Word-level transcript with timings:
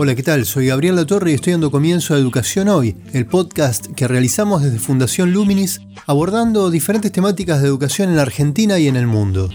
Hola, 0.00 0.14
¿qué 0.14 0.22
tal? 0.22 0.46
Soy 0.46 0.68
Gabriel 0.68 0.94
Latorre 0.94 1.32
y 1.32 1.34
estoy 1.34 1.54
dando 1.54 1.72
comienzo 1.72 2.14
a 2.14 2.18
Educación 2.18 2.68
Hoy, 2.68 2.94
el 3.14 3.26
podcast 3.26 3.88
que 3.96 4.06
realizamos 4.06 4.62
desde 4.62 4.78
Fundación 4.78 5.32
Luminis 5.32 5.80
abordando 6.06 6.70
diferentes 6.70 7.10
temáticas 7.10 7.60
de 7.60 7.66
educación 7.66 8.12
en 8.12 8.20
Argentina 8.20 8.78
y 8.78 8.86
en 8.86 8.94
el 8.94 9.08
mundo. 9.08 9.50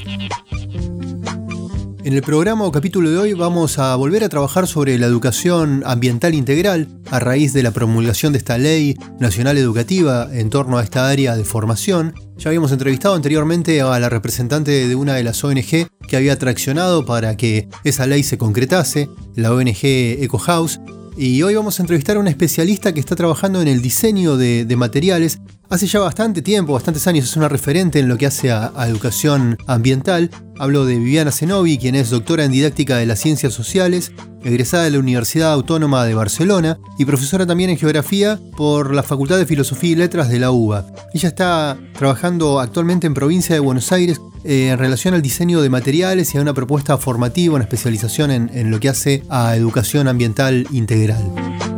En 2.05 2.11
el 2.11 2.21
programa 2.21 2.65
o 2.65 2.71
capítulo 2.73 3.09
de 3.09 3.17
hoy 3.17 3.33
vamos 3.33 3.79
a 3.79 3.95
volver 3.95 4.25
a 4.25 4.29
trabajar 4.29 4.67
sobre 4.67 4.97
la 4.97 5.05
educación 5.05 5.83
ambiental 5.85 6.33
integral 6.35 6.89
a 7.09 7.19
raíz 7.19 7.53
de 7.53 7.63
la 7.63 7.71
promulgación 7.71 8.33
de 8.33 8.39
esta 8.39 8.57
ley 8.57 8.97
nacional 9.21 9.57
educativa 9.57 10.27
en 10.33 10.49
torno 10.49 10.77
a 10.77 10.83
esta 10.83 11.07
área 11.07 11.37
de 11.37 11.45
formación. 11.45 12.13
Ya 12.35 12.49
habíamos 12.49 12.73
entrevistado 12.73 13.15
anteriormente 13.15 13.79
a 13.79 13.97
la 13.99 14.09
representante 14.09 14.85
de 14.85 14.95
una 14.95 15.13
de 15.13 15.23
las 15.23 15.41
ONG 15.45 15.87
que 16.05 16.17
había 16.17 16.37
traccionado 16.37 17.05
para 17.05 17.37
que 17.37 17.69
esa 17.85 18.05
ley 18.05 18.23
se 18.23 18.37
concretase, 18.37 19.07
la 19.35 19.53
ONG 19.53 19.85
Eco 19.85 20.39
House, 20.39 20.81
y 21.15 21.43
hoy 21.43 21.53
vamos 21.53 21.79
a 21.79 21.83
entrevistar 21.83 22.17
a 22.17 22.19
una 22.19 22.31
especialista 22.31 22.91
que 22.91 22.99
está 22.99 23.15
trabajando 23.15 23.61
en 23.61 23.67
el 23.67 23.81
diseño 23.81 24.35
de, 24.35 24.73
materiales. 24.75 25.39
Hace 25.73 25.87
ya 25.87 26.01
bastante 26.01 26.43
tiempo, 26.43 26.73
bastantes 26.73 27.07
años, 27.07 27.25
es 27.25 27.35
una 27.35 27.49
referente 27.49 27.97
en 27.97 28.07
lo 28.07 28.15
que 28.15 28.27
hace 28.27 28.51
a, 28.51 28.71
educación 28.87 29.57
ambiental. 29.65 30.29
Hablo 30.59 30.85
de 30.85 30.99
Viviana 30.99 31.31
Zenobi, 31.31 31.79
quien 31.79 31.95
es 31.95 32.11
doctora 32.11 32.43
en 32.43 32.51
didáctica 32.51 32.97
de 32.97 33.07
las 33.07 33.19
ciencias 33.19 33.55
sociales, 33.55 34.11
egresada 34.43 34.83
de 34.83 34.91
la 34.91 34.99
Universidad 34.99 35.51
Autónoma 35.51 36.05
de 36.05 36.13
Barcelona 36.13 36.77
y 36.99 37.05
profesora 37.05 37.47
también 37.47 37.71
en 37.71 37.79
geografía 37.79 38.39
por 38.55 38.93
la 38.93 39.01
Facultad 39.01 39.39
de 39.39 39.47
Filosofía 39.47 39.93
y 39.93 39.95
Letras 39.95 40.29
de 40.29 40.37
la 40.37 40.51
UBA. 40.51 40.85
Ella 41.11 41.29
está 41.29 41.75
trabajando 41.97 42.59
actualmente 42.59 43.07
en 43.07 43.15
provincia 43.15 43.55
de 43.55 43.59
Buenos 43.59 43.91
Aires 43.91 44.21
eh, 44.43 44.69
en 44.69 44.77
relación 44.77 45.15
al 45.15 45.23
diseño 45.23 45.59
de 45.63 45.71
materiales 45.71 46.35
y 46.35 46.37
a 46.37 46.41
una 46.41 46.53
propuesta 46.53 46.99
formativa, 46.99 47.55
una 47.55 47.63
especialización 47.63 48.29
en, 48.29 48.69
lo 48.69 48.79
que 48.79 48.89
hace 48.89 49.23
a 49.27 49.55
educación 49.55 50.07
ambiental 50.07 50.67
integral. 50.71 51.72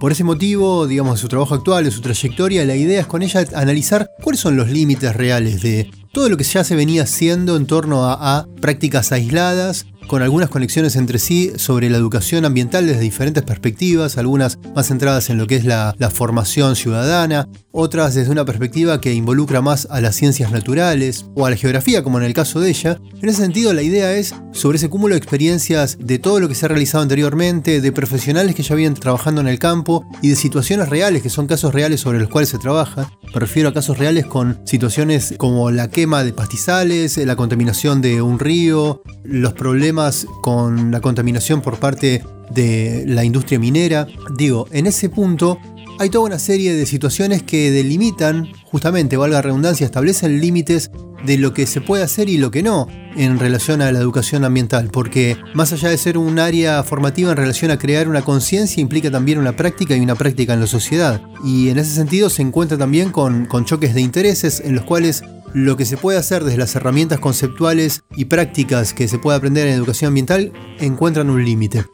Por 0.00 0.12
ese 0.12 0.24
motivo, 0.24 0.86
digamos, 0.86 1.14
de 1.14 1.22
su 1.22 1.28
trabajo 1.28 1.54
actual, 1.54 1.84
de 1.84 1.90
su 1.90 2.00
trayectoria, 2.00 2.64
la 2.64 2.76
idea 2.76 3.00
es 3.00 3.06
con 3.06 3.22
ella 3.22 3.44
analizar 3.54 4.10
cuáles 4.22 4.40
son 4.40 4.56
los 4.56 4.70
límites 4.70 5.14
reales 5.14 5.62
de 5.62 5.90
todo 6.12 6.28
lo 6.28 6.36
que 6.36 6.44
ya 6.44 6.62
se 6.64 6.76
venía 6.76 7.02
haciendo 7.02 7.56
en 7.56 7.66
torno 7.66 8.04
a 8.04 8.46
prácticas 8.60 9.12
aisladas 9.12 9.86
con 10.06 10.22
algunas 10.22 10.50
conexiones 10.50 10.96
entre 10.96 11.18
sí 11.18 11.52
sobre 11.56 11.90
la 11.90 11.98
educación 11.98 12.44
ambiental 12.44 12.86
desde 12.86 13.00
diferentes 13.00 13.42
perspectivas, 13.42 14.18
algunas 14.18 14.58
más 14.74 14.88
centradas 14.88 15.30
en 15.30 15.38
lo 15.38 15.46
que 15.46 15.56
es 15.56 15.64
la, 15.64 15.94
formación 16.12 16.76
ciudadana, 16.76 17.48
otras 17.72 18.14
desde 18.14 18.30
una 18.30 18.44
perspectiva 18.44 19.00
que 19.00 19.14
involucra 19.14 19.60
más 19.60 19.88
a 19.90 20.00
las 20.00 20.14
ciencias 20.14 20.52
naturales 20.52 21.26
o 21.34 21.46
a 21.46 21.50
la 21.50 21.56
geografía, 21.56 22.04
como 22.04 22.18
en 22.18 22.24
el 22.24 22.34
caso 22.34 22.60
de 22.60 22.68
ella. 22.68 23.00
En 23.20 23.28
ese 23.28 23.42
sentido, 23.42 23.72
la 23.72 23.82
idea 23.82 24.12
es, 24.12 24.34
sobre 24.52 24.76
ese 24.76 24.88
cúmulo 24.88 25.14
de 25.14 25.18
experiencias 25.18 25.98
de 25.98 26.18
todo 26.18 26.40
lo 26.40 26.48
que 26.48 26.54
se 26.54 26.66
ha 26.66 26.68
realizado 26.68 27.02
anteriormente, 27.02 27.80
de 27.80 27.92
profesionales 27.92 28.54
que 28.54 28.62
ya 28.62 28.74
vienen 28.74 28.94
trabajando 28.94 29.40
en 29.40 29.48
el 29.48 29.58
campo 29.58 30.06
y 30.22 30.28
de 30.28 30.36
situaciones 30.36 30.88
reales, 30.88 31.22
que 31.22 31.30
son 31.30 31.46
casos 31.46 31.74
reales 31.74 32.00
sobre 32.00 32.20
los 32.20 32.28
cuales 32.28 32.50
se 32.50 32.58
trabaja. 32.58 33.10
Me 33.34 33.40
refiero 33.40 33.70
a 33.70 33.74
casos 33.74 33.98
reales 33.98 34.26
con 34.26 34.60
situaciones 34.64 35.34
como 35.38 35.70
la 35.70 35.88
quema 35.88 36.22
de 36.22 36.32
pastizales, 36.32 37.16
la 37.16 37.34
contaminación 37.34 38.00
de 38.00 38.22
un 38.22 38.38
río, 38.38 39.02
los 39.24 39.54
problemas 39.54 39.93
con 40.40 40.90
la 40.90 41.00
contaminación 41.00 41.60
por 41.60 41.78
parte 41.78 42.24
de 42.50 43.04
la 43.06 43.24
industria 43.24 43.58
minera. 43.58 44.06
Digo, 44.36 44.66
en 44.70 44.86
ese 44.86 45.08
punto 45.08 45.58
hay 45.98 46.10
toda 46.10 46.24
una 46.24 46.38
serie 46.38 46.74
de 46.74 46.86
situaciones 46.86 47.42
que 47.42 47.70
delimitan, 47.70 48.48
justamente, 48.64 49.16
valga 49.16 49.36
la 49.36 49.42
redundancia, 49.42 49.86
establecen 49.86 50.40
límites 50.40 50.90
de 51.24 51.38
lo 51.38 51.54
que 51.54 51.66
se 51.66 51.80
puede 51.80 52.02
hacer 52.02 52.28
y 52.28 52.36
lo 52.36 52.50
que 52.50 52.62
no 52.62 52.86
en 53.16 53.38
relación 53.38 53.80
a 53.80 53.92
la 53.92 53.98
educación 53.98 54.44
ambiental, 54.44 54.90
porque 54.92 55.36
más 55.54 55.72
allá 55.72 55.88
de 55.88 55.96
ser 55.96 56.18
un 56.18 56.38
área 56.38 56.82
formativa 56.82 57.30
en 57.30 57.36
relación 57.36 57.70
a 57.70 57.78
crear 57.78 58.08
una 58.08 58.22
conciencia, 58.22 58.80
implica 58.80 59.10
también 59.10 59.38
una 59.38 59.56
práctica 59.56 59.96
y 59.96 60.00
una 60.00 60.16
práctica 60.16 60.52
en 60.52 60.60
la 60.60 60.66
sociedad. 60.66 61.22
Y 61.44 61.68
en 61.68 61.78
ese 61.78 61.94
sentido 61.94 62.28
se 62.28 62.42
encuentra 62.42 62.76
también 62.76 63.10
con, 63.10 63.48
choques 63.64 63.94
de 63.94 64.00
intereses 64.00 64.60
en 64.64 64.74
los 64.74 64.84
cuales 64.84 65.22
lo 65.54 65.76
que 65.76 65.86
se 65.86 65.96
puede 65.96 66.18
hacer 66.18 66.42
desde 66.42 66.58
las 66.58 66.74
herramientas 66.74 67.20
conceptuales 67.20 68.02
y 68.16 68.26
prácticas 68.26 68.92
que 68.92 69.06
se 69.06 69.18
puede 69.18 69.38
aprender 69.38 69.68
en 69.68 69.74
educación 69.74 70.08
ambiental 70.08 70.52
encuentran 70.80 71.30
un 71.30 71.44
límite. 71.44 71.86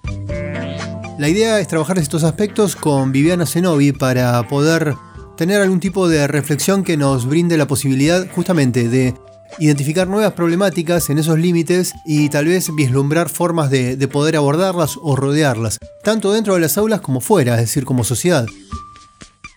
La 1.18 1.28
idea 1.28 1.60
es 1.60 1.68
trabajar 1.68 1.98
estos 1.98 2.24
aspectos 2.24 2.74
con 2.74 3.12
Viviana 3.12 3.44
Zenobi 3.44 3.92
para 3.92 4.42
poder 4.48 4.94
tener 5.36 5.60
algún 5.60 5.78
tipo 5.78 6.08
de 6.08 6.26
reflexión 6.26 6.82
que 6.82 6.96
nos 6.96 7.26
brinde 7.26 7.58
la 7.58 7.66
posibilidad 7.66 8.26
justamente 8.34 8.88
de 8.88 9.14
identificar 9.58 10.08
nuevas 10.08 10.32
problemáticas 10.32 11.10
en 11.10 11.18
esos 11.18 11.38
límites 11.38 11.92
y 12.06 12.30
tal 12.30 12.46
vez 12.46 12.74
vislumbrar 12.74 13.28
formas 13.28 13.68
de, 13.68 13.96
de, 13.96 14.08
poder 14.08 14.36
abordarlas 14.36 14.96
o 15.02 15.16
rodearlas, 15.16 15.76
tanto 16.02 16.32
dentro 16.32 16.54
de 16.54 16.60
las 16.60 16.78
aulas 16.78 17.02
como 17.02 17.20
fuera, 17.20 17.56
es 17.56 17.62
decir, 17.62 17.84
como 17.84 18.04
sociedad. 18.04 18.46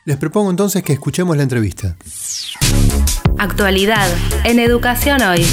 Les 0.05 0.17
propongo 0.17 0.49
entonces 0.49 0.83
que 0.83 0.91
escuchemos 0.91 1.37
la 1.37 1.43
entrevista. 1.43 1.95
Actualidad 3.43 4.07
en 4.45 4.57
Educación 4.57 5.21
Hoy. 5.21 5.45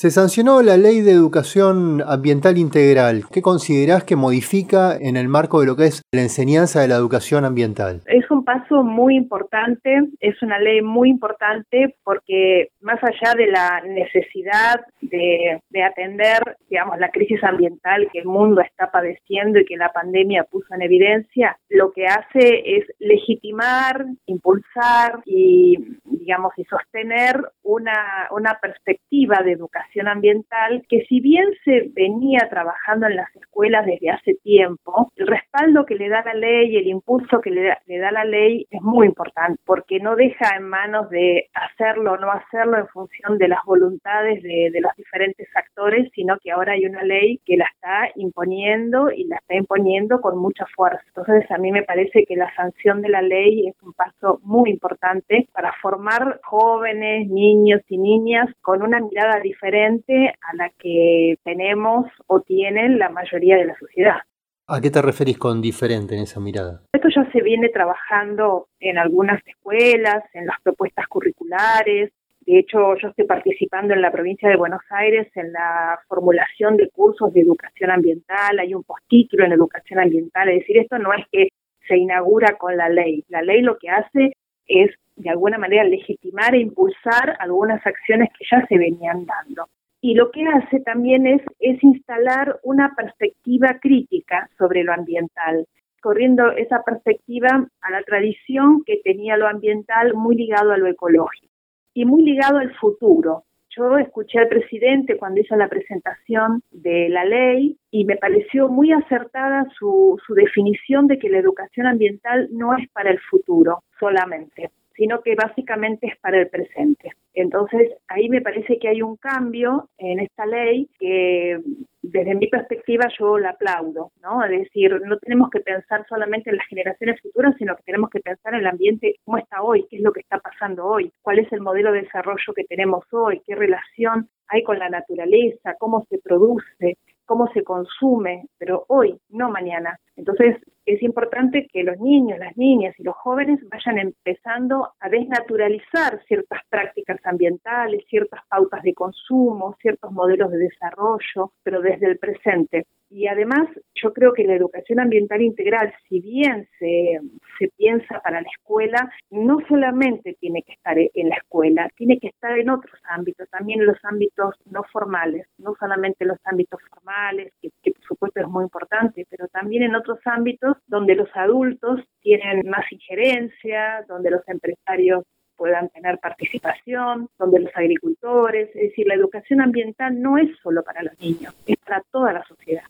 Se 0.00 0.12
sancionó 0.12 0.62
la 0.62 0.76
Ley 0.76 1.00
de 1.00 1.10
Educación 1.10 2.04
Ambiental 2.06 2.56
Integral. 2.56 3.24
¿Qué 3.32 3.42
considerás 3.42 4.04
que 4.04 4.14
modifica 4.14 4.96
en 4.96 5.16
el 5.16 5.26
marco 5.26 5.58
de 5.58 5.66
lo 5.66 5.74
que 5.74 5.86
es 5.86 6.02
la 6.12 6.22
enseñanza 6.22 6.80
de 6.80 6.86
la 6.86 6.94
educación 6.94 7.44
ambiental? 7.44 8.02
Es 8.06 8.30
un 8.30 8.44
paso 8.44 8.84
muy 8.84 9.16
importante, 9.16 9.98
es 10.20 10.40
una 10.40 10.60
ley 10.60 10.82
muy 10.82 11.10
importante 11.10 11.96
porque 12.04 12.68
más 12.80 13.00
allá 13.02 13.34
de 13.34 13.48
la 13.48 13.82
necesidad 13.88 14.82
de, 15.00 15.60
de 15.68 15.82
atender, 15.82 16.42
digamos, 16.70 16.96
la 17.00 17.10
crisis 17.10 17.42
ambiental 17.42 18.08
que 18.12 18.20
el 18.20 18.26
mundo 18.26 18.60
está 18.60 18.92
padeciendo 18.92 19.58
y 19.58 19.64
que 19.64 19.76
la 19.76 19.90
pandemia 19.92 20.44
puso 20.44 20.76
en 20.76 20.82
evidencia, 20.82 21.58
lo 21.70 21.90
que 21.90 22.06
hace 22.06 22.62
es 22.76 22.86
legitimar, 23.00 24.06
impulsar 24.26 25.22
y, 25.26 25.76
digamos, 26.04 26.52
y 26.56 26.62
sostener 26.66 27.34
una, 27.64 28.28
una 28.30 28.60
perspectiva 28.62 29.42
de 29.42 29.54
educación 29.54 29.87
ambiental 30.06 30.84
que 30.88 31.04
si 31.08 31.20
bien 31.20 31.46
se 31.64 31.90
venía 31.94 32.48
trabajando 32.50 33.06
en 33.06 33.16
las 33.16 33.34
escuelas 33.36 33.86
desde 33.86 34.10
hace 34.10 34.34
tiempo, 34.42 35.10
el 35.16 35.26
respaldo 35.26 35.86
que 35.86 35.94
le 35.94 36.08
da 36.08 36.22
la 36.24 36.34
ley 36.34 36.76
el 36.76 36.86
impulso 36.86 37.40
que 37.40 37.50
le 37.50 37.98
da, 37.98 38.12
la 38.12 38.24
ley 38.24 38.66
es 38.70 38.82
muy 38.82 39.06
importante 39.06 39.60
porque 39.64 39.98
no 40.00 40.16
deja 40.16 40.56
en 40.56 40.64
manos 40.64 41.08
de 41.10 41.48
hacerlo 41.54 42.12
o 42.12 42.16
no 42.18 42.30
hacerlo 42.30 42.78
en 42.78 42.88
función 42.88 43.38
de 43.38 43.48
las 43.48 43.64
voluntades 43.64 44.42
de, 44.42 44.70
de 44.72 44.80
los 44.80 44.92
diferentes 44.96 45.48
actores, 45.54 46.10
sino 46.14 46.38
que 46.38 46.50
ahora 46.50 46.72
hay 46.72 46.86
una 46.86 47.02
ley 47.02 47.40
que 47.44 47.56
la 47.56 47.66
está 47.74 48.08
imponiendo 48.16 49.10
y 49.10 49.24
la 49.24 49.36
está 49.36 49.54
imponiendo 49.54 50.20
con 50.20 50.38
mucha 50.38 50.66
fuerza. 50.74 51.02
Entonces 51.08 51.50
a 51.50 51.58
mí 51.58 51.72
me 51.72 51.82
parece 51.82 52.24
que 52.24 52.36
la 52.36 52.54
sanción 52.54 53.02
de 53.02 53.08
la 53.08 53.22
ley 53.22 53.68
es 53.68 53.82
un 53.82 53.92
paso 53.92 54.40
muy 54.42 54.70
importante 54.70 55.48
para 55.52 55.72
formar 55.80 56.40
jóvenes, 56.44 57.28
niños 57.28 57.80
y 57.88 57.98
niñas 57.98 58.48
con 58.60 58.82
una 58.82 59.00
mirada 59.00 59.40
diferente 59.40 59.77
a 59.86 60.56
la 60.56 60.70
que 60.78 61.38
tenemos 61.44 62.06
o 62.26 62.40
tienen 62.40 62.98
la 62.98 63.08
mayoría 63.08 63.56
de 63.56 63.66
la 63.66 63.78
sociedad. 63.78 64.18
¿A 64.66 64.80
qué 64.80 64.90
te 64.90 65.00
referís 65.00 65.38
con 65.38 65.62
diferente 65.62 66.14
en 66.14 66.22
esa 66.22 66.40
mirada? 66.40 66.82
Esto 66.92 67.08
ya 67.14 67.30
se 67.32 67.40
viene 67.42 67.70
trabajando 67.70 68.68
en 68.80 68.98
algunas 68.98 69.40
escuelas, 69.46 70.22
en 70.34 70.46
las 70.46 70.60
propuestas 70.62 71.06
curriculares. 71.08 72.12
De 72.40 72.58
hecho, 72.58 72.94
yo 73.00 73.08
estoy 73.08 73.24
participando 73.24 73.94
en 73.94 74.02
la 74.02 74.12
provincia 74.12 74.48
de 74.48 74.56
Buenos 74.56 74.82
Aires 74.90 75.28
en 75.36 75.52
la 75.52 75.98
formulación 76.06 76.76
de 76.76 76.90
cursos 76.90 77.32
de 77.32 77.40
educación 77.40 77.90
ambiental. 77.90 78.58
Hay 78.58 78.74
un 78.74 78.84
postítulo 78.84 79.44
en 79.44 79.52
educación 79.52 80.00
ambiental. 80.00 80.48
Es 80.50 80.60
decir, 80.60 80.78
esto 80.78 80.98
no 80.98 81.14
es 81.14 81.24
que 81.32 81.48
se 81.86 81.96
inaugura 81.96 82.56
con 82.58 82.76
la 82.76 82.88
ley. 82.88 83.24
La 83.28 83.40
ley 83.40 83.62
lo 83.62 83.78
que 83.78 83.88
hace 83.88 84.32
es 84.66 84.90
de 85.18 85.30
alguna 85.30 85.58
manera 85.58 85.84
legitimar 85.84 86.54
e 86.54 86.60
impulsar 86.60 87.36
algunas 87.40 87.84
acciones 87.86 88.30
que 88.38 88.44
ya 88.50 88.64
se 88.66 88.78
venían 88.78 89.26
dando. 89.26 89.68
Y 90.00 90.14
lo 90.14 90.30
que 90.30 90.44
hace 90.46 90.80
también 90.80 91.26
es, 91.26 91.42
es 91.58 91.82
instalar 91.82 92.60
una 92.62 92.94
perspectiva 92.96 93.78
crítica 93.80 94.48
sobre 94.56 94.84
lo 94.84 94.92
ambiental, 94.92 95.66
corriendo 96.00 96.52
esa 96.52 96.82
perspectiva 96.84 97.66
a 97.80 97.90
la 97.90 98.02
tradición 98.02 98.84
que 98.84 99.00
tenía 99.02 99.36
lo 99.36 99.48
ambiental 99.48 100.14
muy 100.14 100.36
ligado 100.36 100.70
a 100.72 100.78
lo 100.78 100.86
ecológico 100.86 101.52
y 101.94 102.04
muy 102.04 102.22
ligado 102.22 102.58
al 102.58 102.72
futuro. 102.76 103.44
Yo 103.76 103.98
escuché 103.98 104.38
al 104.38 104.48
presidente 104.48 105.18
cuando 105.18 105.40
hizo 105.40 105.56
la 105.56 105.68
presentación 105.68 106.62
de 106.70 107.08
la 107.08 107.24
ley 107.24 107.76
y 107.90 108.04
me 108.04 108.16
pareció 108.16 108.68
muy 108.68 108.92
acertada 108.92 109.66
su, 109.78 110.20
su 110.24 110.34
definición 110.34 111.06
de 111.06 111.18
que 111.18 111.28
la 111.28 111.38
educación 111.38 111.86
ambiental 111.86 112.48
no 112.52 112.76
es 112.76 112.88
para 112.90 113.10
el 113.10 113.20
futuro 113.20 113.82
solamente, 113.98 114.70
sino 114.98 115.22
que 115.22 115.36
básicamente 115.36 116.08
es 116.08 116.18
para 116.18 116.40
el 116.40 116.48
presente. 116.48 117.12
Entonces, 117.32 117.92
ahí 118.08 118.28
me 118.28 118.40
parece 118.40 118.78
que 118.80 118.88
hay 118.88 119.00
un 119.00 119.16
cambio 119.16 119.88
en 119.96 120.18
esta 120.18 120.44
ley 120.44 120.90
que 120.98 121.60
desde 122.02 122.34
mi 122.34 122.48
perspectiva 122.48 123.06
yo 123.16 123.38
la 123.38 123.50
aplaudo, 123.50 124.10
¿no? 124.20 124.44
Es 124.44 124.50
decir, 124.50 125.00
no 125.04 125.16
tenemos 125.18 125.50
que 125.50 125.60
pensar 125.60 126.04
solamente 126.08 126.50
en 126.50 126.56
las 126.56 126.66
generaciones 126.66 127.20
futuras, 127.22 127.54
sino 127.58 127.76
que 127.76 127.84
tenemos 127.84 128.10
que 128.10 128.18
pensar 128.18 128.54
en 128.54 128.60
el 128.60 128.66
ambiente, 128.66 129.14
cómo 129.24 129.38
está 129.38 129.62
hoy, 129.62 129.86
qué 129.88 129.98
es 129.98 130.02
lo 130.02 130.12
que 130.12 130.20
está 130.20 130.40
pasando 130.40 130.84
hoy, 130.84 131.12
cuál 131.22 131.38
es 131.38 131.52
el 131.52 131.60
modelo 131.60 131.92
de 131.92 132.02
desarrollo 132.02 132.52
que 132.56 132.64
tenemos 132.64 133.04
hoy, 133.12 133.40
qué 133.46 133.54
relación 133.54 134.28
hay 134.48 134.64
con 134.64 134.80
la 134.80 134.88
naturaleza, 134.88 135.76
cómo 135.78 136.06
se 136.10 136.18
produce, 136.18 136.98
cómo 137.24 137.46
se 137.52 137.62
consume, 137.62 138.46
pero 138.58 138.84
hoy, 138.88 139.16
no 139.28 139.48
mañana. 139.50 140.00
Entonces, 140.16 140.56
es 140.94 141.02
importante 141.02 141.68
que 141.72 141.82
los 141.82 141.98
niños, 141.98 142.38
las 142.38 142.56
niñas 142.56 142.94
y 142.98 143.02
los 143.02 143.14
jóvenes 143.16 143.60
vayan 143.68 143.98
empezando 143.98 144.88
a 145.00 145.08
desnaturalizar 145.08 146.22
ciertas 146.26 146.60
prácticas 146.70 147.18
ambientales, 147.24 148.04
ciertas 148.08 148.40
pautas 148.48 148.82
de 148.82 148.94
consumo, 148.94 149.76
ciertos 149.80 150.10
modelos 150.12 150.50
de 150.50 150.58
desarrollo, 150.58 151.52
pero 151.62 151.82
desde 151.82 152.06
el 152.06 152.18
presente. 152.18 152.86
Y 153.10 153.26
además, 153.26 153.68
yo 153.94 154.12
creo 154.12 154.34
que 154.34 154.44
la 154.44 154.54
educación 154.54 155.00
ambiental 155.00 155.40
integral, 155.40 155.94
si 156.08 156.20
bien 156.20 156.68
se, 156.78 157.20
se 157.58 157.68
piensa 157.76 158.20
para 158.20 158.42
la 158.42 158.48
escuela, 158.48 159.10
no 159.30 159.58
solamente 159.66 160.36
tiene 160.40 160.62
que 160.62 160.72
estar 160.72 160.98
en 160.98 161.28
la 161.28 161.36
escuela, 161.36 161.88
tiene 161.96 162.18
que 162.18 162.28
estar 162.28 162.58
en 162.58 162.68
otros 162.68 162.98
ámbitos, 163.04 163.48
también 163.48 163.80
en 163.80 163.86
los 163.86 164.04
ámbitos 164.04 164.54
no 164.70 164.82
formales, 164.92 165.46
no 165.56 165.74
solamente 165.78 166.24
en 166.24 166.28
los 166.28 166.38
ámbitos 166.44 166.80
formales, 166.90 167.52
que, 167.62 167.70
que 167.82 167.92
por 167.92 168.04
supuesto 168.04 168.40
es 168.40 168.48
muy 168.48 168.64
importante, 168.64 169.26
pero 169.30 169.48
también 169.48 169.84
en 169.84 169.94
otros 169.94 170.18
ámbitos 170.26 170.77
donde 170.86 171.14
los 171.14 171.28
adultos 171.34 172.00
tienen 172.20 172.68
más 172.68 172.84
injerencia, 172.90 174.04
donde 174.08 174.30
los 174.30 174.46
empresarios 174.48 175.24
puedan 175.56 175.88
tener 175.90 176.18
participación, 176.18 177.28
donde 177.38 177.60
los 177.60 177.70
agricultores, 177.74 178.68
es 178.74 178.90
decir, 178.90 179.06
la 179.06 179.14
educación 179.14 179.60
ambiental 179.60 180.20
no 180.20 180.38
es 180.38 180.48
solo 180.62 180.82
para 180.84 181.02
los 181.02 181.18
niños, 181.18 181.54
es 181.66 181.76
para 181.84 182.02
toda 182.12 182.32
la 182.32 182.44
sociedad. 182.46 182.84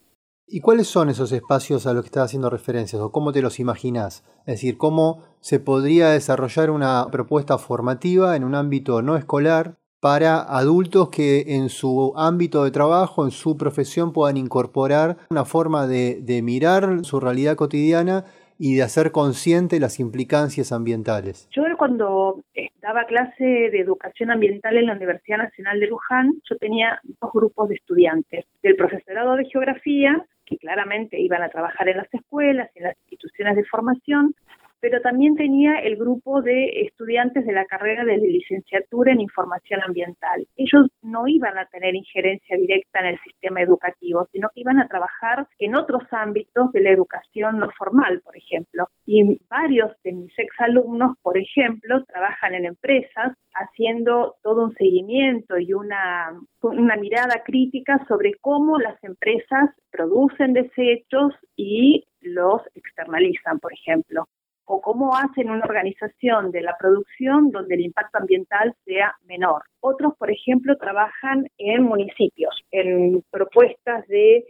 ¿Y 0.47 0.61
cuáles 0.61 0.87
son 0.87 1.11
esos 1.11 1.33
espacios 1.33 1.87
a 1.87 1.93
los 1.93 2.03
que 2.03 2.07
estás 2.07 2.25
haciendo 2.25 2.49
referencias 2.49 3.03
o 3.03 3.13
cómo 3.13 3.33
te 3.33 3.43
los 3.43 3.61
imaginas? 3.61 4.25
Es 4.41 4.55
decir, 4.55 4.79
¿cómo 4.79 5.25
se 5.41 5.61
podría 5.61 6.11
desarrollar 6.11 6.71
una 6.71 7.07
propuesta 7.11 7.59
formativa 7.59 8.35
en 8.35 8.45
un 8.45 8.55
ámbito 8.55 9.03
no 9.03 9.17
escolar 9.17 9.77
para 10.01 10.41
adultos 10.41 11.11
que 11.11 11.57
en 11.57 11.69
su 11.69 12.13
ámbito 12.17 12.65
de 12.65 12.71
trabajo, 12.71 13.25
en 13.25 13.31
su 13.31 13.57
profesión, 13.57 14.13
puedan 14.13 14.37
incorporar 14.37 15.17
una 15.31 15.45
forma 15.45 15.87
de, 15.87 16.41
mirar 16.43 17.05
su 17.05 17.21
realidad 17.21 17.57
cotidiana 17.57 18.25
y 18.59 18.75
de 18.75 18.83
hacer 18.83 19.13
consciente 19.13 19.79
las 19.79 20.01
implicancias 20.01 20.73
ambientales. 20.73 21.49
Yo 21.51 21.63
cuando 21.79 22.43
daba 22.83 23.05
clase 23.05 23.45
de 23.45 23.81
educación 23.81 24.31
ambiental 24.31 24.77
en 24.77 24.87
la 24.87 24.95
Universidad 24.95 25.39
Nacional 25.39 25.81
de 25.81 25.87
Luján, 25.87 26.35
yo 26.49 26.57
tenía 26.59 27.01
dos 27.21 27.33
grupos 27.33 27.69
de 27.69 27.77
estudiantes, 27.77 28.45
del 28.63 28.77
profesorado 28.77 29.37
de 29.37 29.47
geografía, 29.47 30.27
que 30.45 30.59
claramente 30.59 31.19
iban 31.21 31.43
a 31.43 31.49
trabajar 31.49 31.89
en 31.89 31.99
las 31.99 32.13
escuelas, 32.13 32.69
en 32.75 32.85
las 32.85 32.97
instituciones 33.03 33.57
de 33.57 33.65
formación, 33.65 34.35
pero 34.81 35.01
también 35.01 35.35
tenía 35.37 35.79
el 35.81 35.97
grupo 35.97 36.43
de 36.43 36.83
estudiantes 36.83 37.45
de 37.45 37.53
la 37.53 37.65
carrera 37.67 38.05
de 38.05 38.19
licenciatura 38.19 39.13
en 39.13 39.21
información 39.21 39.81
ambiental. 39.83 40.47
Ellos 40.57 40.89
no 41.03 41.27
iban 41.27 41.59
a 41.59 41.67
tener 41.67 41.95
injerencia 41.95 42.57
directa 42.57 43.01
en 43.01 43.07
el 43.07 43.21
sistema 43.21 43.61
educativo, 43.61 44.29
sino 44.33 44.49
que 44.55 44.61
iban 44.61 44.79
a 44.79 44.89
trabajar 44.89 45.47
en 45.59 45.77
otros 45.77 46.03
ámbitos 46.11 46.73
de 46.73 46.81
la 46.81 46.91
educación 46.91 47.59
no 47.59 47.71
formal, 47.77 48.21
por 48.23 48.37
ejemplo. 48.37 48.89
Y 49.07 49.41
varios 49.49 49.93
de 50.05 50.13
mis 50.13 50.39
exalumnos, 50.39 51.17
por 51.23 51.39
ejemplo, 51.39 52.05
trabajan 52.05 52.55
en 52.55 52.67
empresas 52.67 53.37
haciendo 53.55 54.37
todo 54.43 54.65
un 54.65 54.75
seguimiento 54.75 55.59
y 55.59 55.73
una, 55.73 56.39
una 56.63 56.97
mirada 56.97 57.43
crítica 57.45 58.05
sobre 58.07 58.35
cómo 58.41 58.79
las 58.79 59.03
empresas 59.03 59.71
producen 59.91 60.53
desechos 60.53 61.35
y 61.57 62.05
los 62.21 62.63
externalizan, 62.75 63.59
por 63.59 63.73
ejemplo 63.73 64.29
o 64.69 64.81
cómo 64.83 65.17
hacen 65.17 65.51
una 65.51 65.65
organización 65.65 66.51
de 66.53 66.61
la 66.61 66.77
producción 66.79 67.51
donde 67.51 67.75
el 67.75 67.81
impacto 67.81 68.19
ambiental 68.19 68.75
sea 68.85 69.17
menor. 69.27 69.63
Otros, 69.81 70.13
por 70.19 70.31
ejemplo, 70.31 70.77
trabajan 70.77 71.49
en 71.57 71.83
municipios, 71.83 72.55
en 72.71 73.25
propuestas 73.31 74.07
de 74.09 74.45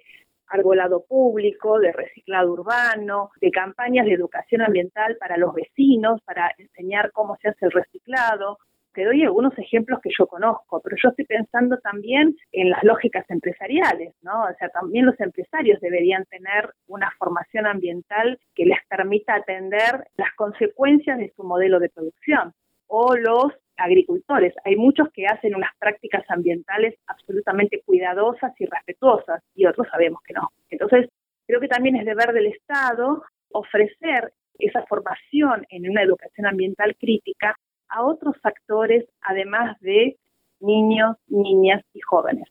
arbolado 0.48 1.04
público, 1.04 1.78
de 1.78 1.92
reciclado 1.92 2.52
urbano, 2.52 3.30
de 3.40 3.50
campañas 3.50 4.06
de 4.06 4.14
educación 4.14 4.62
ambiental 4.62 5.16
para 5.20 5.36
los 5.36 5.54
vecinos, 5.54 6.20
para 6.22 6.52
enseñar 6.58 7.12
cómo 7.12 7.36
se 7.40 7.50
hace 7.50 7.66
el 7.66 7.72
reciclado, 7.72 8.58
te 8.98 9.04
doy 9.04 9.22
algunos 9.22 9.56
ejemplos 9.56 10.00
que 10.02 10.10
yo 10.18 10.26
conozco, 10.26 10.80
pero 10.82 10.96
yo 11.00 11.10
estoy 11.10 11.24
pensando 11.24 11.78
también 11.78 12.34
en 12.50 12.68
las 12.68 12.82
lógicas 12.82 13.24
empresariales, 13.30 14.12
¿no? 14.22 14.42
O 14.42 14.54
sea, 14.58 14.70
también 14.70 15.06
los 15.06 15.20
empresarios 15.20 15.80
deberían 15.80 16.24
tener 16.24 16.72
una 16.88 17.08
formación 17.16 17.68
ambiental 17.68 18.40
que 18.56 18.64
les 18.66 18.78
permita 18.88 19.36
atender 19.36 20.04
las 20.16 20.34
consecuencias 20.34 21.16
de 21.16 21.32
su 21.36 21.44
modelo 21.44 21.78
de 21.78 21.90
producción. 21.90 22.52
O 22.88 23.14
los 23.14 23.52
agricultores. 23.76 24.52
Hay 24.64 24.74
muchos 24.74 25.08
que 25.12 25.26
hacen 25.26 25.54
unas 25.54 25.70
prácticas 25.78 26.24
ambientales 26.28 26.96
absolutamente 27.06 27.82
cuidadosas 27.86 28.52
y 28.58 28.66
respetuosas 28.66 29.44
y 29.54 29.66
otros 29.66 29.86
sabemos 29.92 30.20
que 30.26 30.34
no. 30.34 30.48
Entonces, 30.70 31.08
creo 31.46 31.60
que 31.60 31.68
también 31.68 31.94
es 31.94 32.04
deber 32.04 32.32
del 32.32 32.46
Estado 32.46 33.22
ofrecer 33.52 34.32
esa 34.58 34.84
formación 34.86 35.64
en 35.68 35.88
una 35.88 36.02
educación 36.02 36.48
ambiental 36.48 36.96
crítica 36.98 37.54
a 37.90 38.04
otros 38.04 38.36
factores 38.42 39.04
además 39.22 39.76
de 39.80 40.18
niños, 40.60 41.16
niñas 41.28 41.82
y 41.92 42.00
jóvenes. 42.00 42.48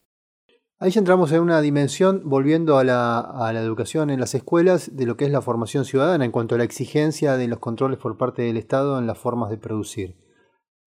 Ahí 0.79 0.91
ya 0.91 0.99
entramos 0.99 1.31
en 1.31 1.41
una 1.41 1.59
dimensión, 1.59 2.21
volviendo 2.25 2.77
a 2.77 2.83
la, 2.83 3.19
a 3.19 3.51
la, 3.51 3.61
educación 3.61 4.11
en 4.11 4.19
las 4.19 4.35
escuelas, 4.35 4.95
de 4.95 5.07
lo 5.07 5.17
que 5.17 5.25
es 5.25 5.31
la 5.31 5.41
formación 5.41 5.85
ciudadana 5.85 6.23
en 6.23 6.31
cuanto 6.31 6.53
a 6.53 6.59
la 6.59 6.65
exigencia 6.65 7.35
de 7.35 7.47
los 7.47 7.57
controles 7.57 7.97
por 7.97 8.17
parte 8.17 8.43
del 8.43 8.57
Estado 8.57 8.99
en 8.99 9.07
las 9.07 9.17
formas 9.17 9.49
de 9.49 9.57
producir. 9.57 10.15